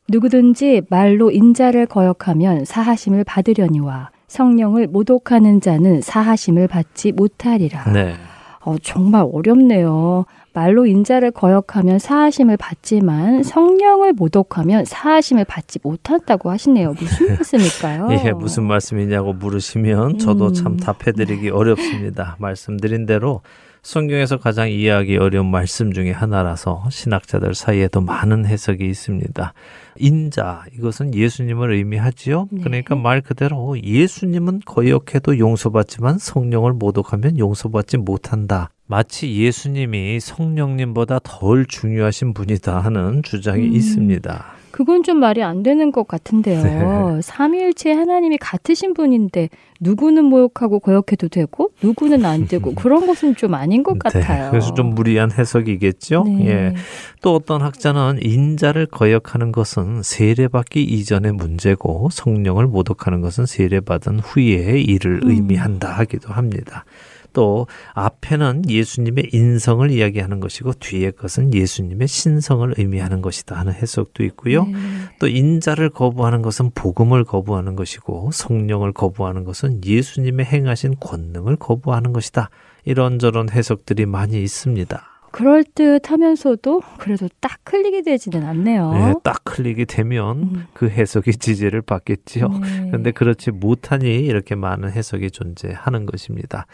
누구든지 0.08 0.82
말로 0.90 1.32
인자를 1.32 1.86
거역하면 1.86 2.66
사하심을 2.66 3.24
받으려니와 3.24 4.10
성령을 4.30 4.88
모독하는 4.88 5.60
자는 5.60 6.02
사하심을 6.02 6.68
받지 6.68 7.12
못하리라. 7.12 7.92
네. 7.92 8.16
어, 8.62 8.76
정말 8.82 9.26
어렵네요. 9.32 10.26
말로 10.54 10.86
인자를 10.86 11.32
거역하면 11.32 12.00
사하심을 12.00 12.58
받지만 12.58 13.44
성령을 13.44 14.14
모독하면 14.14 14.86
사하심을 14.86 15.46
받지 15.46 15.80
못한다고 15.82 16.52
하시네요. 16.52 16.94
무슨 16.94 17.28
말씀일까요? 17.36 18.08
예, 18.12 18.32
무슨 18.32 18.64
말씀이냐고 18.66 19.34
물으시면 19.34 20.20
저도 20.20 20.48
음. 20.48 20.54
참 20.54 20.78
답해드리기 20.78 21.50
어렵습니다. 21.50 22.36
말씀드린 22.40 23.06
대로 23.06 23.42
성경에서 23.82 24.38
가장 24.38 24.70
이해하기 24.70 25.18
어려운 25.18 25.50
말씀 25.50 25.94
중에 25.94 26.12
하나라서 26.12 26.84
신학자들 26.90 27.56
사이에도 27.56 28.02
많은 28.02 28.46
해석이 28.46 28.86
있습니다. 28.86 29.54
인자, 29.98 30.66
이것은 30.76 31.14
예수님을 31.14 31.74
의미하지요. 31.74 32.48
네. 32.52 32.62
그러니까 32.64 32.96
말 32.96 33.22
그대로 33.22 33.82
예수님은 33.82 34.62
거역해도 34.66 35.40
용서받지만 35.40 36.18
성령을 36.18 36.74
모독하면 36.74 37.38
용서받지 37.38 37.98
못한다. 37.98 38.70
마치 38.86 39.34
예수님이 39.36 40.20
성령님보다 40.20 41.20
덜 41.24 41.66
중요하신 41.66 42.34
분이다 42.34 42.80
하는 42.80 43.22
주장이 43.24 43.68
음. 43.68 43.76
있습니다. 43.76 44.59
그건 44.80 45.04
좀 45.04 45.18
말이 45.18 45.44
안 45.44 45.62
되는 45.62 45.92
것 45.92 46.08
같은데요. 46.08 46.64
네. 46.64 47.22
삼위일체 47.22 47.92
하나님이 47.92 48.38
같으신 48.38 48.94
분인데 48.94 49.50
누구는 49.82 50.24
모욕하고 50.24 50.80
거역해도 50.80 51.28
되고 51.28 51.72
누구는 51.84 52.24
안 52.24 52.48
되고 52.48 52.74
그런 52.76 53.06
것은 53.06 53.36
좀 53.36 53.56
아닌 53.56 53.84
것 53.84 54.00
같아요. 54.00 54.46
네, 54.46 54.50
그래서 54.52 54.74
좀 54.74 54.96
무리한 54.96 55.34
해석이겠죠. 55.34 56.24
네. 56.24 56.48
예. 56.48 56.76
또 57.22 57.36
어떤 57.36 57.62
학자는 57.62 58.20
인자를 58.22 58.86
거역하는 58.86 59.52
것은 59.52 60.02
세례받기 60.02 60.82
이전의 60.82 61.34
문제고 61.34 62.08
성령을 62.10 62.66
모독하는 62.68 63.20
것은 63.20 63.48
세례받은 63.48 64.22
후의 64.22 64.86
일을 64.86 65.20
음. 65.26 65.30
의미한다 65.30 65.92
하기도 65.92 66.32
합니다. 66.32 66.86
또 67.34 67.68
앞에는 67.94 68.70
예수님의 68.70 69.30
인성을 69.34 69.90
이야기하는 69.92 70.40
것이고 70.40 70.74
뒤에 70.74 71.12
것은 71.12 71.54
예수님의 71.54 72.08
신성을 72.08 72.74
의미하는 72.78 73.22
것이다 73.22 73.56
하는 73.56 73.74
해석도 73.74 74.24
있고요. 74.24 74.66
네. 74.66 74.74
또 75.20 75.28
인자를 75.28 75.90
거부하는 75.90 76.42
것은 76.42 76.72
복음을 76.76 77.24
거부하는 77.24 77.76
것이고 77.76 78.32
성령을 78.34 78.94
거부하는 78.94 79.44
것은 79.44 79.82
예수님의 79.86 80.46
행하신 80.46 80.96
권능을 81.00 81.56
거부하는 81.56 82.14
것이다. 82.14 82.50
이런저런 82.86 83.50
해석들이 83.50 84.06
많이 84.06 84.42
있습니다. 84.42 85.10
그럴 85.32 85.64
듯 85.64 86.10
하면서도 86.10 86.82
그래도 86.98 87.30
딱 87.40 87.60
클릭이 87.64 88.04
되지는 88.04 88.44
않네요. 88.44 88.92
예, 88.96 89.14
딱 89.24 89.44
클릭이 89.44 89.86
되면 89.86 90.26
어? 90.26 90.34
음. 90.34 90.66
그 90.74 90.90
해석이 90.90 91.34
지지를 91.34 91.82
받겠지요. 91.82 92.48
네. 92.48 92.88
그런데 92.88 93.12
그렇지 93.12 93.52
못하니 93.52 94.08
이렇게 94.08 94.56
많은 94.56 94.92
해석이 94.92 95.32
존재하는 95.32 96.06
것입니다. 96.06 96.66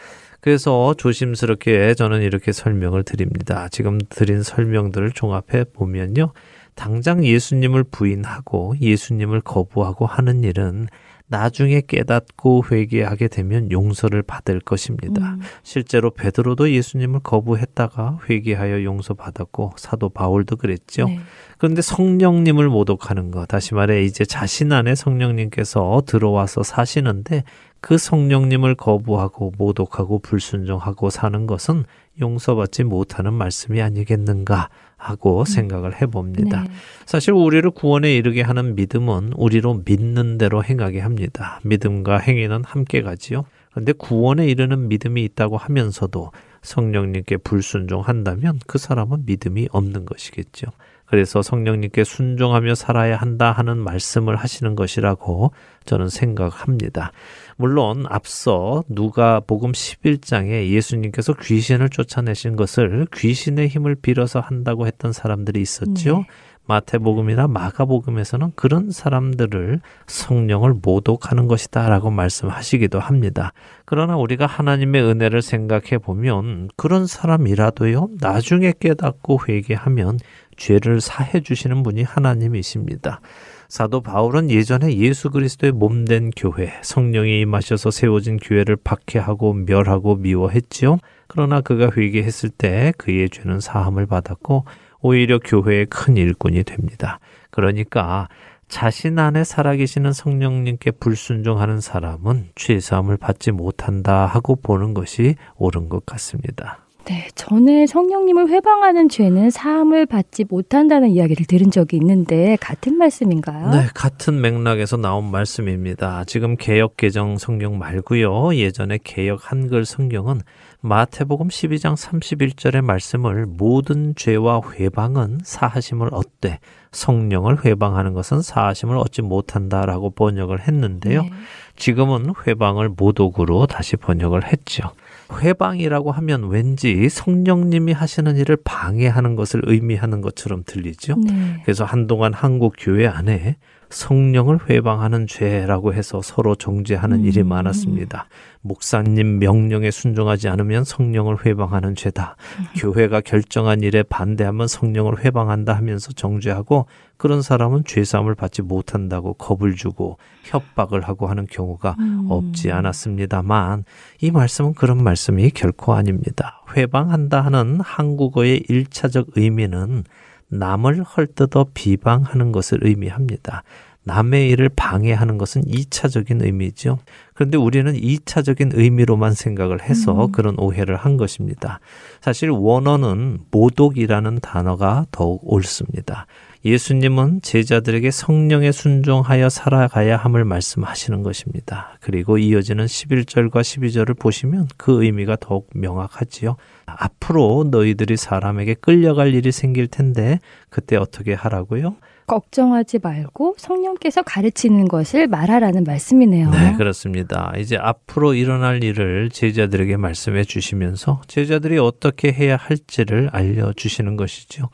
그래서 0.46 0.94
조심스럽게 0.96 1.94
저는 1.94 2.22
이렇게 2.22 2.52
설명을 2.52 3.02
드립니다. 3.02 3.66
지금 3.68 3.98
드린 4.08 4.44
설명들을 4.44 5.10
종합해 5.10 5.64
보면요. 5.72 6.34
당장 6.76 7.24
예수님을 7.24 7.82
부인하고 7.82 8.76
예수님을 8.80 9.40
거부하고 9.40 10.06
하는 10.06 10.44
일은 10.44 10.86
나중에 11.26 11.82
깨닫고 11.84 12.66
회개하게 12.70 13.26
되면 13.26 13.72
용서를 13.72 14.22
받을 14.22 14.60
것입니다. 14.60 15.34
음. 15.34 15.40
실제로 15.64 16.12
베드로도 16.12 16.70
예수님을 16.70 17.20
거부했다가 17.24 18.20
회개하여 18.30 18.84
용서받았고 18.84 19.72
사도 19.76 20.08
바울도 20.10 20.56
그랬죠. 20.56 21.06
네. 21.06 21.18
그런데 21.58 21.82
성령님을 21.82 22.68
모독하는 22.68 23.32
것, 23.32 23.46
다시 23.46 23.74
말해 23.74 24.04
이제 24.04 24.24
자신 24.24 24.72
안에 24.72 24.94
성령님께서 24.94 26.02
들어와서 26.06 26.62
사시는데 26.62 27.42
그 27.80 27.98
성령님을 27.98 28.74
거부하고 28.74 29.52
모독하고 29.58 30.18
불순종하고 30.18 31.10
사는 31.10 31.46
것은 31.46 31.84
용서받지 32.20 32.84
못하는 32.84 33.34
말씀이 33.34 33.80
아니겠는가 33.80 34.68
하고 34.96 35.44
생각을 35.44 36.00
해봅니다. 36.00 36.62
네. 36.62 36.70
사실 37.04 37.32
우리를 37.34 37.70
구원에 37.70 38.14
이르게 38.14 38.42
하는 38.42 38.74
믿음은 38.74 39.34
우리로 39.36 39.82
믿는 39.84 40.38
대로 40.38 40.64
행하게 40.64 41.00
합니다. 41.00 41.60
믿음과 41.64 42.18
행위는 42.18 42.64
함께 42.64 43.02
가지요. 43.02 43.44
그런데 43.70 43.92
구원에 43.92 44.46
이르는 44.46 44.88
믿음이 44.88 45.22
있다고 45.24 45.58
하면서도 45.58 46.32
성령님께 46.62 47.36
불순종한다면 47.36 48.60
그 48.66 48.78
사람은 48.78 49.24
믿음이 49.26 49.68
없는 49.70 50.06
것이겠죠. 50.06 50.68
그래서 51.04 51.40
성령님께 51.40 52.02
순종하며 52.02 52.74
살아야 52.74 53.16
한다 53.16 53.52
하는 53.52 53.78
말씀을 53.78 54.36
하시는 54.36 54.74
것이라고 54.74 55.52
저는 55.84 56.08
생각합니다. 56.08 57.12
물론 57.56 58.04
앞서 58.08 58.84
누가 58.88 59.40
복음 59.40 59.72
11장에 59.72 60.68
예수님께서 60.68 61.32
귀신을 61.32 61.88
쫓아내신 61.88 62.56
것을 62.56 63.06
귀신의 63.14 63.68
힘을 63.68 63.94
빌어서 63.96 64.40
한다고 64.40 64.86
했던 64.86 65.12
사람들이 65.12 65.60
있었죠. 65.62 66.18
네. 66.18 66.26
마태복음이나 66.66 67.46
마가복음에서는 67.46 68.52
그런 68.56 68.90
사람들을 68.90 69.80
성령을 70.06 70.74
모독하는 70.82 71.46
것이다 71.46 71.88
라고 71.88 72.10
말씀하시기도 72.10 72.98
합니다. 72.98 73.52
그러나 73.84 74.16
우리가 74.16 74.46
하나님의 74.46 75.02
은혜를 75.02 75.42
생각해 75.42 75.98
보면 75.98 76.68
그런 76.76 77.06
사람이라도요, 77.06 78.08
나중에 78.20 78.72
깨닫고 78.78 79.40
회개하면 79.48 80.18
죄를 80.56 81.00
사해 81.00 81.40
주시는 81.40 81.82
분이 81.82 82.02
하나님이십니다. 82.02 83.20
사도 83.68 84.00
바울은 84.00 84.50
예전에 84.50 84.96
예수 84.96 85.30
그리스도의 85.30 85.72
몸된 85.72 86.30
교회, 86.36 86.72
성령이 86.82 87.40
임하셔서 87.40 87.90
세워진 87.90 88.36
교회를 88.36 88.76
박해하고 88.76 89.54
멸하고 89.54 90.16
미워했지요. 90.16 90.98
그러나 91.26 91.60
그가 91.60 91.90
회개했을 91.96 92.50
때 92.50 92.92
그의 92.96 93.28
죄는 93.30 93.60
사함을 93.60 94.06
받았고 94.06 94.64
오히려 95.00 95.38
교회의 95.38 95.86
큰 95.86 96.16
일꾼이 96.16 96.64
됩니다. 96.64 97.18
그러니까 97.50 98.28
자신 98.68 99.18
안에 99.18 99.44
살아계시는 99.44 100.12
성령님께 100.12 100.92
불순종하는 100.92 101.80
사람은 101.80 102.48
죄사함을 102.54 103.16
받지 103.16 103.52
못한다 103.52 104.26
하고 104.26 104.56
보는 104.56 104.94
것이 104.94 105.36
옳은 105.56 105.88
것 105.88 106.04
같습니다. 106.06 106.85
네, 107.06 107.28
전에 107.36 107.86
성령님을 107.86 108.48
회방하는 108.48 109.08
죄는 109.08 109.50
사함을 109.50 110.06
받지 110.06 110.44
못한다는 110.48 111.10
이야기를 111.10 111.46
들은 111.46 111.70
적이 111.70 111.98
있는데 111.98 112.56
같은 112.60 112.98
말씀인가요? 112.98 113.70
네, 113.70 113.86
같은 113.94 114.40
맥락에서 114.40 114.96
나온 114.96 115.30
말씀입니다. 115.30 116.24
지금 116.24 116.56
개역 116.56 116.96
개정 116.96 117.38
성경 117.38 117.78
말고요. 117.78 118.56
예전에 118.56 118.98
개역 119.04 119.52
한글 119.52 119.84
성경은 119.84 120.40
마태복음 120.80 121.46
12장 121.46 121.96
31절의 121.96 122.82
말씀을 122.82 123.46
모든 123.46 124.14
죄와 124.16 124.60
회방은 124.74 125.40
사하심을 125.44 126.08
얻되 126.12 126.58
성령을 126.90 127.64
회방하는 127.64 128.14
것은 128.14 128.42
사하심을 128.42 128.96
얻지 128.96 129.22
못한다라고 129.22 130.10
번역을 130.10 130.66
했는데요. 130.66 131.22
네. 131.22 131.30
지금은 131.76 132.34
회방을 132.46 132.88
모독으로 132.88 133.66
다시 133.66 133.96
번역을 133.96 134.50
했죠. 134.50 134.90
회방이라고 135.32 136.12
하면 136.12 136.48
왠지 136.48 137.08
성령님이 137.08 137.92
하시는 137.92 138.36
일을 138.36 138.56
방해하는 138.64 139.36
것을 139.36 139.62
의미하는 139.64 140.20
것처럼 140.20 140.62
들리죠. 140.64 141.16
네. 141.16 141.60
그래서 141.64 141.84
한동안 141.84 142.32
한국 142.32 142.74
교회 142.78 143.06
안에 143.06 143.56
성령을 143.90 144.68
회방하는 144.68 145.26
죄라고 145.26 145.94
해서 145.94 146.20
서로 146.22 146.54
정죄하는 146.54 147.24
일이 147.24 147.40
음. 147.40 147.48
많았습니다. 147.48 148.28
목사님 148.62 149.38
명령에 149.38 149.90
순종하지 149.90 150.48
않으면 150.48 150.84
성령을 150.84 151.46
회방하는 151.46 151.94
죄다. 151.94 152.36
교회가 152.76 153.20
결정한 153.20 153.82
일에 153.82 154.02
반대하면 154.02 154.66
성령을 154.66 155.24
회방한다 155.24 155.74
하면서 155.74 156.12
정죄하고 156.12 156.86
그런 157.16 157.42
사람은 157.42 157.84
죄사함을 157.84 158.34
받지 158.34 158.62
못한다고 158.62 159.34
겁을 159.34 159.76
주고 159.76 160.18
협박을 160.44 161.02
하고 161.02 161.28
하는 161.28 161.46
경우가 161.46 161.96
음. 161.98 162.26
없지 162.28 162.72
않았습니다만 162.72 163.84
이 164.20 164.30
말씀은 164.30 164.74
그런 164.74 165.02
말씀이 165.02 165.50
결코 165.50 165.94
아닙니다. 165.94 166.62
회방한다 166.76 167.40
하는 167.40 167.80
한국어의 167.80 168.64
일차적 168.68 169.28
의미는 169.36 170.04
남을 170.48 171.02
헐뜯어 171.02 171.66
비방하는 171.74 172.52
것을 172.52 172.78
의미합니다. 172.82 173.62
남의 174.06 174.50
일을 174.50 174.68
방해하는 174.68 175.36
것은 175.36 175.62
이차적인 175.66 176.44
의미죠. 176.44 177.00
그런데 177.34 177.58
우리는 177.58 177.92
이차적인 177.96 178.70
의미로만 178.74 179.34
생각을 179.34 179.82
해서 179.82 180.26
음. 180.26 180.32
그런 180.32 180.54
오해를 180.58 180.94
한 180.94 181.16
것입니다. 181.16 181.80
사실 182.20 182.50
원어는 182.50 183.40
모독이라는 183.50 184.38
단어가 184.40 185.06
더욱 185.10 185.40
옳습니다. 185.42 186.26
예수님은 186.66 187.42
제자들에게 187.42 188.10
성령에 188.10 188.72
순종하여 188.72 189.48
살아가야 189.48 190.16
함을 190.16 190.44
말씀하시는 190.44 191.22
것입니다. 191.22 191.96
그리고 192.00 192.38
이어지는 192.38 192.86
11절과 192.86 193.52
12절을 193.52 194.18
보시면 194.18 194.66
그 194.76 195.04
의미가 195.04 195.36
더욱 195.40 195.70
명확하지요. 195.74 196.56
앞으로 196.86 197.68
너희들이 197.70 198.16
사람에게 198.16 198.74
끌려갈 198.74 199.32
일이 199.32 199.52
생길 199.52 199.86
텐데 199.86 200.40
그때 200.68 200.96
어떻게 200.96 201.34
하라고요? 201.34 201.94
걱정하지 202.26 202.98
말고 203.00 203.54
성령께서 203.58 204.22
가르치는 204.22 204.88
것을 204.88 205.28
말하라는 205.28 205.84
말씀이네요. 205.84 206.50
네, 206.50 206.74
그렇습니다. 206.76 207.52
이제 207.56 207.76
앞으로 207.76 208.34
일어날 208.34 208.82
일을 208.82 209.30
제자들에게 209.30 209.96
말씀해 209.96 210.42
주시면서 210.42 211.22
제자들이 211.28 211.78
어떻게 211.78 212.32
해야 212.32 212.56
할지를 212.56 213.30
알려 213.32 213.72
주시는 213.72 214.16
것이죠. 214.16 214.68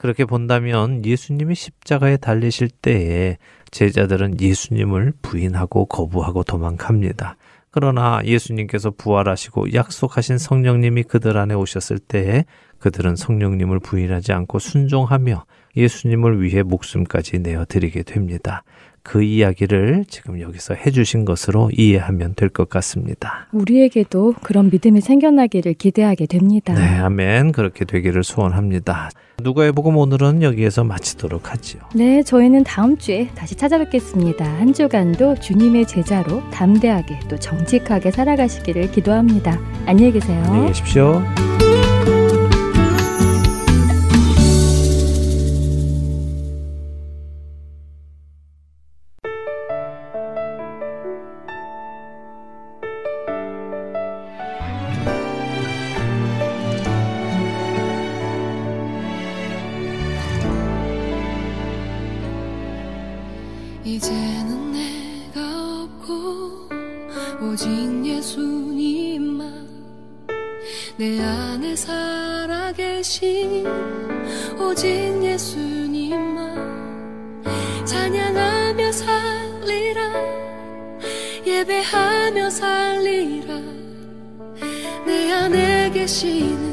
그렇게 0.00 0.24
본다면 0.24 1.04
예수님이 1.04 1.54
십자가에 1.54 2.16
달리실 2.16 2.70
때에 2.70 3.36
제자들은 3.70 4.40
예수님을 4.40 5.12
부인하고 5.20 5.84
거부하고 5.84 6.42
도망갑니다. 6.42 7.36
그러나 7.70 8.22
예수님께서 8.24 8.92
부활하시고 8.92 9.74
약속하신 9.74 10.38
성령님이 10.38 11.02
그들 11.02 11.36
안에 11.36 11.52
오셨을 11.52 11.98
때에 11.98 12.46
그들은 12.78 13.14
성령님을 13.14 13.80
부인하지 13.80 14.32
않고 14.32 14.58
순종하며 14.58 15.44
예수님을 15.76 16.40
위해 16.40 16.62
목숨까지 16.62 17.40
내어 17.40 17.66
드리게 17.66 18.02
됩니다. 18.02 18.64
그 19.02 19.22
이야기를 19.22 20.04
지금 20.08 20.40
여기서 20.40 20.74
해주신 20.74 21.24
것으로 21.24 21.70
이해하면 21.72 22.34
될 22.36 22.50
것 22.50 22.68
같습니다. 22.68 23.46
우리에게도 23.52 24.34
그런 24.42 24.70
믿음이 24.70 25.00
생겨나기를 25.00 25.74
기대하게 25.74 26.26
됩니다. 26.26 26.74
네, 26.74 26.98
아멘. 26.98 27.52
그렇게 27.52 27.84
되기를 27.84 28.24
소원합니다. 28.24 29.10
누가의 29.42 29.72
복음 29.72 29.96
오늘은 29.96 30.42
여기에서 30.42 30.84
마치도록 30.84 31.50
하지요. 31.52 31.80
네, 31.94 32.22
저희는 32.22 32.64
다음 32.64 32.98
주에 32.98 33.28
다시 33.34 33.54
찾아뵙겠습니다. 33.54 34.44
한 34.44 34.72
주간도 34.74 35.36
주님의 35.36 35.86
제자로 35.86 36.42
담대하게 36.50 37.20
또 37.28 37.38
정직하게 37.38 38.10
살아가시기를 38.10 38.90
기도합니다. 38.90 39.58
안녕히 39.86 40.12
계세요. 40.12 40.42
안녕히 40.44 40.66
계십시오. 40.68 41.22
이제는 64.00 64.72
내가 64.72 65.82
없고 65.82 66.70
오직 67.44 67.68
예수님만 68.02 69.68
내 70.96 71.20
안에 71.20 71.76
살아계신 71.76 73.66
오직 74.58 74.88
예수님만 75.22 76.56
찬양하며 77.84 78.90
살리라 78.90 80.00
예배하며 81.46 82.48
살리라. 82.48 83.54
내 85.04 85.30
안에 85.30 85.90
계시는 85.90 86.69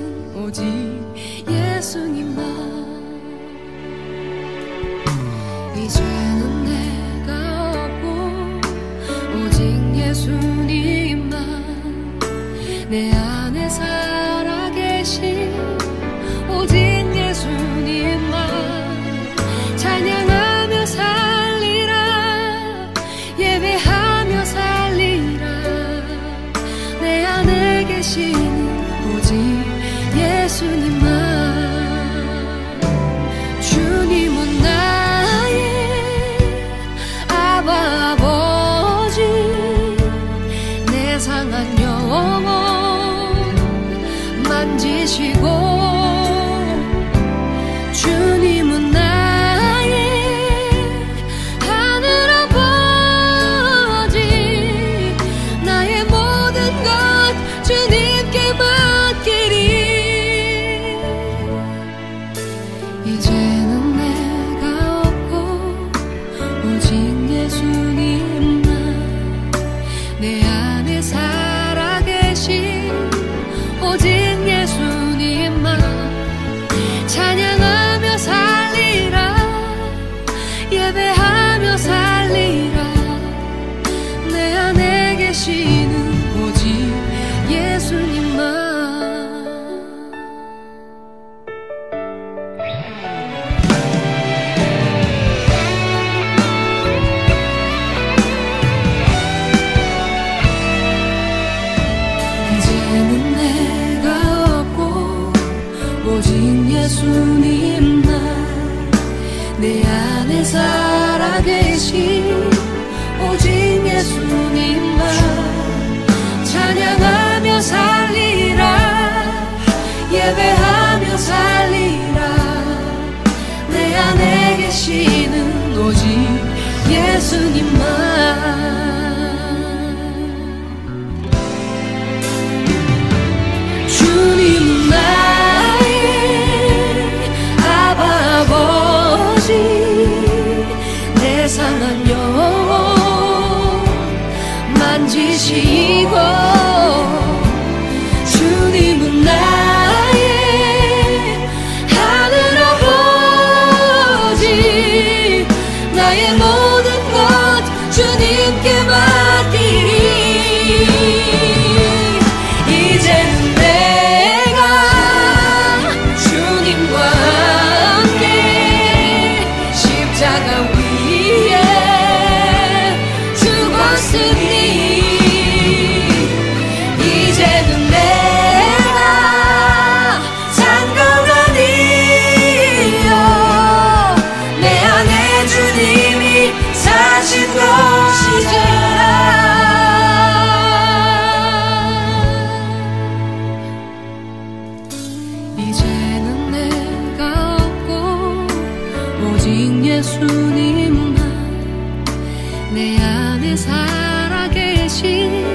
내 202.73 202.97
안에 202.99 203.55
살아계신 203.55 205.45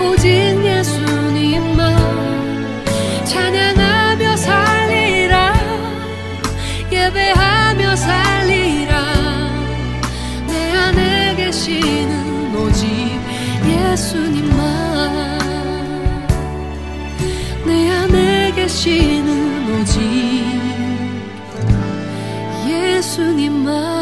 오직 0.00 0.28
예수님만 0.64 1.96
찬양하며 3.24 4.36
살리라 4.36 5.50
예배하며 6.92 7.96
살리라. 7.96 9.04
내 10.46 10.72
안에 10.72 11.36
계시는 11.36 12.54
오직 12.56 12.86
예수님만. 13.64 15.38
내 17.64 17.90
안에 17.90 18.52
계시는 18.52 19.80
오직 19.80 20.00
예수님만 22.66 23.99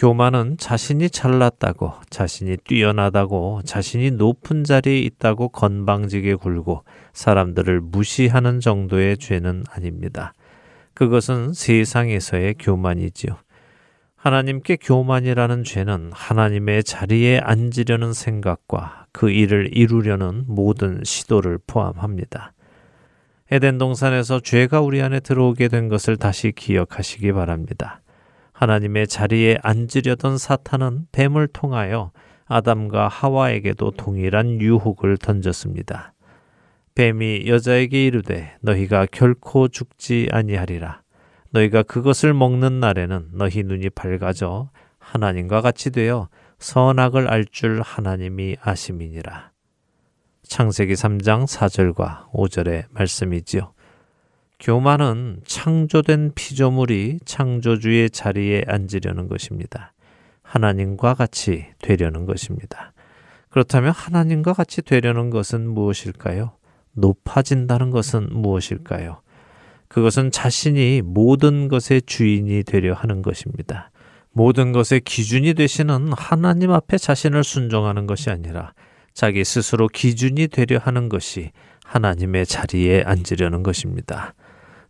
교만은 0.00 0.56
자신이 0.56 1.10
잘났다고, 1.10 1.92
자신이 2.08 2.56
뛰어나다고, 2.64 3.60
자신이 3.66 4.12
높은 4.12 4.64
자리에 4.64 4.98
있다고 4.98 5.50
건방지게 5.50 6.36
굴고 6.36 6.84
사람들을 7.12 7.82
무시하는 7.82 8.60
정도의 8.60 9.18
죄는 9.18 9.64
아닙니다. 9.70 10.32
그것은 10.94 11.52
세상에서의 11.52 12.54
교만이지요. 12.58 13.36
하나님께 14.16 14.78
교만이라는 14.80 15.64
죄는 15.64 16.12
하나님의 16.14 16.82
자리에 16.82 17.38
앉으려는 17.40 18.14
생각과 18.14 19.04
그 19.12 19.28
일을 19.28 19.68
이루려는 19.76 20.44
모든 20.46 21.02
시도를 21.04 21.58
포함합니다. 21.66 22.54
에덴 23.50 23.76
동산에서 23.76 24.40
죄가 24.40 24.80
우리 24.80 25.02
안에 25.02 25.20
들어오게 25.20 25.68
된 25.68 25.88
것을 25.88 26.16
다시 26.16 26.52
기억하시기 26.52 27.32
바랍니다. 27.32 28.00
하나님의 28.60 29.06
자리에 29.06 29.56
앉으려던 29.62 30.36
사탄은 30.36 31.06
뱀을 31.12 31.48
통하여 31.48 32.12
아담과 32.44 33.08
하와에게도 33.08 33.92
동일한 33.92 34.60
유혹을 34.60 35.16
던졌습니다. 35.16 36.12
뱀이 36.94 37.44
여자에게 37.46 38.04
이르되 38.04 38.54
너희가 38.60 39.06
결코 39.10 39.68
죽지 39.68 40.28
아니하리라. 40.30 41.00
너희가 41.52 41.82
그것을 41.84 42.34
먹는 42.34 42.80
날에는 42.80 43.30
너희 43.32 43.62
눈이 43.62 43.88
밝아져 43.90 44.68
하나님과 44.98 45.62
같이 45.62 45.90
되어 45.90 46.28
선악을 46.58 47.28
알 47.28 47.46
줄 47.46 47.80
하나님이 47.80 48.56
아심이니라. 48.60 49.52
창세기 50.42 50.92
3장 50.92 51.46
4절과 51.46 52.30
5절의 52.32 52.84
말씀이지요. 52.90 53.72
교만은 54.60 55.40
창조된 55.46 56.32
피조물이 56.34 57.20
창조주의 57.24 58.10
자리에 58.10 58.64
앉으려는 58.66 59.26
것입니다. 59.26 59.94
하나님과 60.42 61.14
같이 61.14 61.66
되려는 61.80 62.26
것입니다. 62.26 62.92
그렇다면 63.48 63.92
하나님과 63.92 64.52
같이 64.52 64.82
되려는 64.82 65.30
것은 65.30 65.66
무엇일까요? 65.68 66.52
높아진다는 66.92 67.90
것은 67.90 68.28
무엇일까요? 68.30 69.22
그것은 69.88 70.30
자신이 70.30 71.02
모든 71.04 71.68
것의 71.68 72.02
주인이 72.04 72.62
되려 72.64 72.92
하는 72.92 73.22
것입니다. 73.22 73.90
모든 74.32 74.72
것의 74.72 75.00
기준이 75.04 75.54
되시는 75.54 76.12
하나님 76.12 76.70
앞에 76.70 76.98
자신을 76.98 77.42
순종하는 77.44 78.06
것이 78.06 78.30
아니라 78.30 78.74
자기 79.14 79.42
스스로 79.42 79.88
기준이 79.88 80.48
되려 80.48 80.78
하는 80.78 81.08
것이 81.08 81.50
하나님의 81.84 82.46
자리에 82.46 83.02
앉으려는 83.04 83.62
것입니다. 83.62 84.34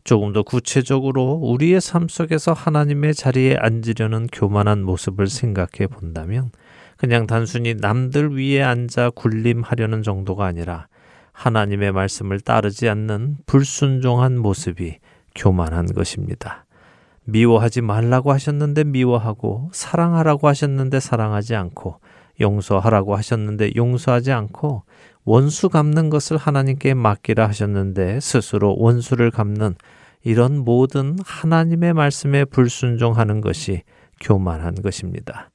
조금 0.05 0.33
더 0.33 0.43
구체적으로 0.43 1.33
우리의 1.43 1.81
삶 1.81 2.09
속에서 2.09 2.53
하나님의 2.53 3.15
자리에 3.15 3.57
앉으려는 3.59 4.27
교만한 4.33 4.83
모습을 4.83 5.27
생각해 5.29 5.87
본다면 5.91 6.51
그냥 6.97 7.27
단순히 7.27 7.75
남들 7.75 8.37
위에 8.37 8.63
앉아 8.63 9.11
군림하려는 9.11 10.03
정도가 10.03 10.45
아니라 10.47 10.87
하나님의 11.33 11.93
말씀을 11.93 12.41
따르지 12.41 12.89
않는 12.89 13.39
불순종한 13.47 14.39
모습이 14.39 14.99
교만한 15.35 15.87
것입니다. 15.87 16.67
미워하지 17.25 17.81
말라고 17.81 18.33
하셨는데 18.33 18.85
미워하고 18.85 19.71
사랑하라고 19.73 20.49
하셨는데 20.49 21.01
사랑하지 21.01 21.55
않고 21.55 22.01
용서하라고 22.41 23.17
하셨는데 23.17 23.73
용서하지 23.77 24.33
않고 24.33 24.83
원수 25.25 25.69
갚는 25.69 26.11
것을 26.11 26.37
하나님께 26.37 26.95
맡기라 26.95 27.49
하셨는데 27.49 28.21
스스로 28.21 28.77
원수를 28.79 29.31
갚는 29.31 29.75
이런 30.25 30.59
모든 30.59 31.17
하나님의 31.25 31.95
말씀에 31.95 32.45
불순종하는 32.45 33.41
것이 33.41 33.83
교만한 34.21 34.75
것입니다. 34.75 35.51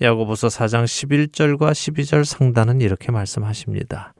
야고보서 0.00 0.48
4장 0.48 0.84
11절과 0.84 1.70
12절 1.70 2.24
상단은 2.24 2.80
이렇게 2.80 3.12
말씀하십니다. 3.12 4.14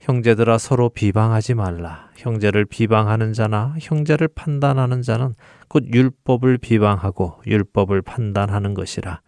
형제들아 0.00 0.58
서로 0.58 0.88
비방하지 0.88 1.54
말라. 1.54 2.08
형제를 2.16 2.64
비방하는 2.64 3.32
자나 3.32 3.74
형제를 3.80 4.28
판단하는 4.28 5.02
자는 5.02 5.34
곧 5.68 5.84
율법을 5.92 6.58
비방하고 6.58 7.42
율법을 7.46 8.02
판단하는 8.02 8.74
것이라. 8.74 9.20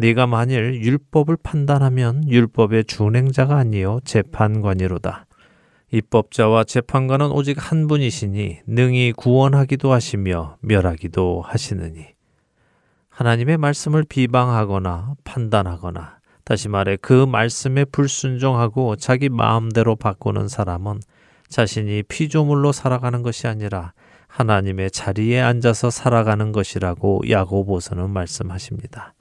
네가 0.00 0.26
만일 0.26 0.82
율법을 0.82 1.36
판단하면 1.42 2.26
율법의 2.26 2.84
준행자가 2.84 3.56
아니요 3.56 4.00
재판관이로다. 4.04 5.26
입법자와 5.92 6.64
재판관은 6.64 7.30
오직 7.30 7.56
한 7.58 7.86
분이시니 7.86 8.60
능히 8.66 9.12
구원하기도 9.14 9.92
하시며 9.92 10.56
멸하기도 10.60 11.42
하시느니 11.44 12.06
하나님의 13.10 13.58
말씀을 13.58 14.04
비방하거나 14.08 15.16
판단하거나 15.24 16.20
다시 16.44 16.70
말해 16.70 16.96
그 16.96 17.26
말씀에 17.26 17.84
불순종하고 17.84 18.96
자기 18.96 19.28
마음대로 19.28 19.96
바꾸는 19.96 20.48
사람은 20.48 21.00
자신이 21.48 22.04
피조물로 22.04 22.72
살아가는 22.72 23.22
것이 23.22 23.48
아니라 23.48 23.92
하나님의 24.28 24.92
자리에 24.92 25.40
앉아서 25.40 25.90
살아가는 25.90 26.52
것이라고 26.52 27.22
야고보서는 27.28 28.08
말씀하십니다. 28.08 29.12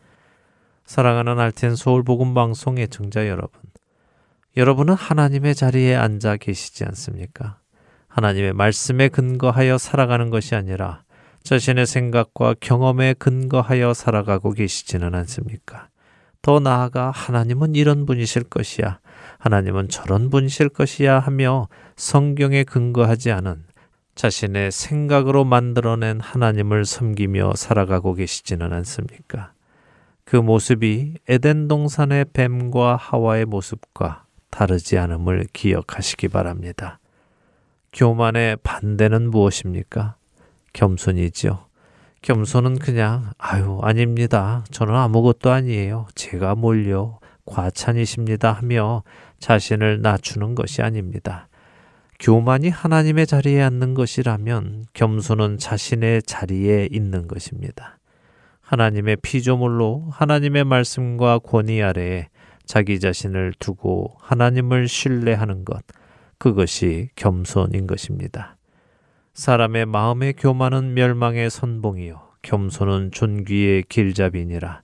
사랑하는 0.89 1.39
알텐 1.39 1.75
서울 1.75 2.01
복음 2.01 2.33
방송 2.33 2.79
애청자 2.79 3.27
여러분. 3.27 3.61
여러분은 4.57 4.95
하나님의 4.95 5.53
자리에 5.53 5.95
앉아 5.95 6.37
계시지 6.37 6.83
않습니까? 6.83 7.59
하나님의 8.07 8.53
말씀에 8.53 9.09
근거하여 9.09 9.77
살아가는 9.77 10.31
것이 10.31 10.55
아니라 10.55 11.03
자신의 11.43 11.85
생각과 11.85 12.55
경험에 12.59 13.13
근거하여 13.13 13.93
살아가고 13.93 14.53
계시지는 14.53 15.13
않습니까? 15.13 15.89
더 16.41 16.59
나아가 16.59 17.11
하나님은 17.11 17.75
이런 17.75 18.07
분이실 18.07 18.45
것이야. 18.45 18.99
하나님은 19.37 19.89
저런 19.89 20.31
분이실 20.31 20.69
것이야 20.69 21.19
하며 21.19 21.67
성경에 21.97 22.63
근거하지 22.63 23.29
않은 23.29 23.63
자신의 24.15 24.71
생각으로 24.71 25.45
만들어낸 25.45 26.19
하나님을 26.19 26.85
섬기며 26.85 27.53
살아가고 27.57 28.15
계시지는 28.15 28.73
않습니까? 28.73 29.53
그 30.30 30.36
모습이 30.36 31.15
에덴 31.27 31.67
동산의 31.67 32.25
뱀과 32.34 32.97
하와의 32.97 33.45
모습과 33.45 34.25
다르지 34.51 34.99
않음을 34.99 35.47
기억하시기 35.53 36.27
바랍니다. 36.27 36.99
교만의 37.93 38.57
반대는 38.57 39.32
무엇입니까? 39.32 40.17
겸손이지요. 40.73 41.65
겸손은 42.21 42.77
그냥 42.77 43.32
아유 43.39 43.80
아닙니다. 43.82 44.63
저는 44.69 44.93
아무것도 44.93 45.49
아니에요. 45.49 46.05
제가 46.13 46.53
뭘요? 46.53 47.17
과찬이십니다 47.45 48.51
하며 48.51 49.01
자신을 49.39 50.03
낮추는 50.03 50.53
것이 50.53 50.84
아닙니다. 50.84 51.49
교만이 52.19 52.69
하나님의 52.69 53.25
자리에 53.25 53.63
앉는 53.63 53.95
것이라면 53.95 54.86
겸손은 54.93 55.57
자신의 55.57 56.21
자리에 56.21 56.88
있는 56.91 57.27
것입니다. 57.27 57.99
하나님의 58.70 59.17
피조물로 59.24 60.09
하나님의 60.11 60.63
말씀과 60.63 61.39
권위 61.39 61.82
아래에 61.82 62.28
자기 62.65 62.99
자신을 62.99 63.53
두고 63.57 64.15
하나님을 64.20 64.88
신뢰하는 64.88 65.65
것, 65.65 65.84
그것이 66.38 67.09
겸손인 67.15 67.88
것입니다. 67.88 68.57
사람의 69.34 69.88
마음의 69.88 70.34
교만은 70.34 70.93
멸망의 70.93 71.49
선봉이요, 71.49 72.22
겸손은 72.43 73.09
존귀의 73.11 73.86
길잡이니라. 73.89 74.84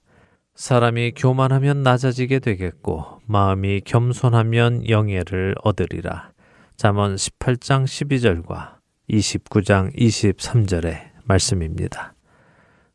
사람이 0.56 1.12
교만하면 1.12 1.84
낮아지게 1.84 2.40
되겠고, 2.40 3.20
마음이 3.26 3.82
겸손하면 3.84 4.88
영예를 4.88 5.54
얻으리라. 5.62 6.32
잠언 6.76 7.14
18장 7.14 7.84
12절과 7.84 8.78
29장 9.08 9.96
23절의 9.96 11.10
말씀입니다. 11.22 12.15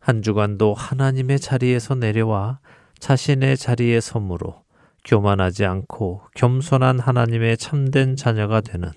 한 0.01 0.21
주간도 0.21 0.73
하나님의 0.73 1.39
자리에서 1.39 1.95
내려와 1.95 2.59
자신의 2.99 3.55
자리에 3.55 4.01
서므로 4.01 4.63
교만하지 5.05 5.65
않고 5.65 6.21
겸손한 6.35 6.99
하나님의 6.99 7.57
참된 7.57 8.15
자녀가 8.15 8.61
되는 8.61 8.89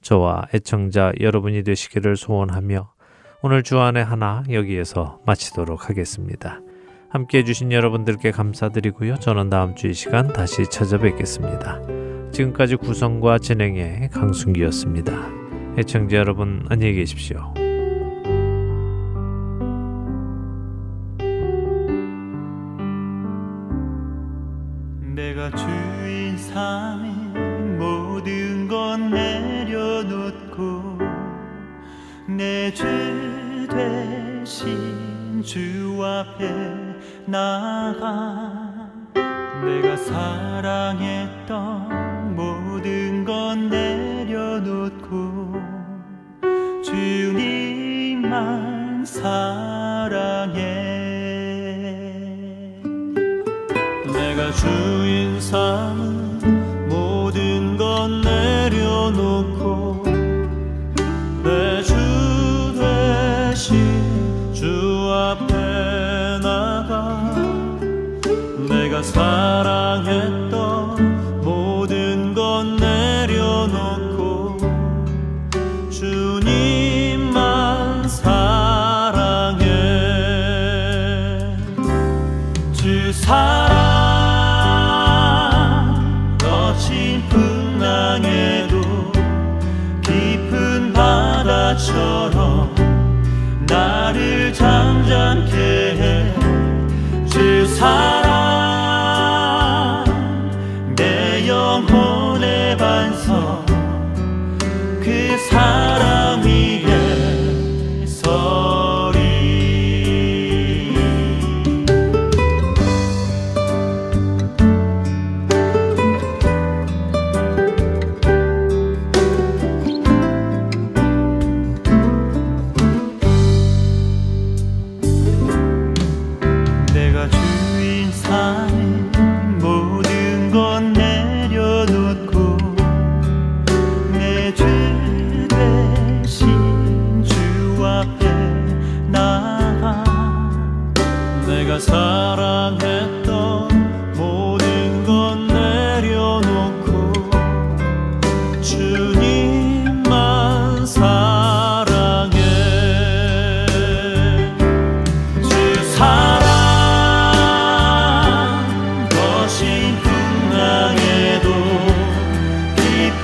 저와 0.00 0.46
애청자 0.54 1.12
여러분이 1.20 1.62
되시기를 1.64 2.16
소원하며 2.16 2.90
오늘 3.42 3.62
주안의 3.62 4.04
하나 4.04 4.44
여기에서 4.50 5.20
마치도록 5.26 5.88
하겠습니다. 5.88 6.60
함께 7.10 7.38
해주신 7.38 7.72
여러분들께 7.72 8.30
감사드리고요. 8.30 9.16
저는 9.16 9.50
다음 9.50 9.74
주 9.74 9.88
이 9.88 9.94
시간 9.94 10.32
다시 10.32 10.64
찾아뵙겠습니다. 10.70 11.80
지금까지 12.32 12.76
구성과 12.76 13.38
진행의 13.38 14.10
강순기였습니다. 14.10 15.12
애청자 15.76 16.16
여러분 16.16 16.64
안녕히 16.70 16.94
계십시오. 16.94 17.52
내가 25.14 25.50
주인 25.50 26.38
삼인 26.38 27.78
모든 27.78 28.66
건 28.66 29.10
내려놓고 29.10 30.98
내 32.28 32.72
죄 32.72 32.86
대신 33.68 35.42
주 35.44 36.02
앞에 36.02 36.48
나가 37.26 38.90
내가 39.62 39.96
사랑했던 39.96 41.46
모든 42.34 43.24
건 43.26 43.68
내려놓고 43.68 45.52
주님만 46.82 48.24
사랑해. 49.04 50.62
내가 54.12 54.50
주 54.52 55.01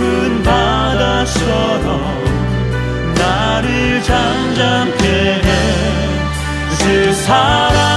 깊은 0.09 0.43
바다처럼 0.43 2.01
나를 3.15 4.03
잠잠케 4.03 5.07
해 5.07 5.49
주 6.79 7.13
사랑 7.13 7.88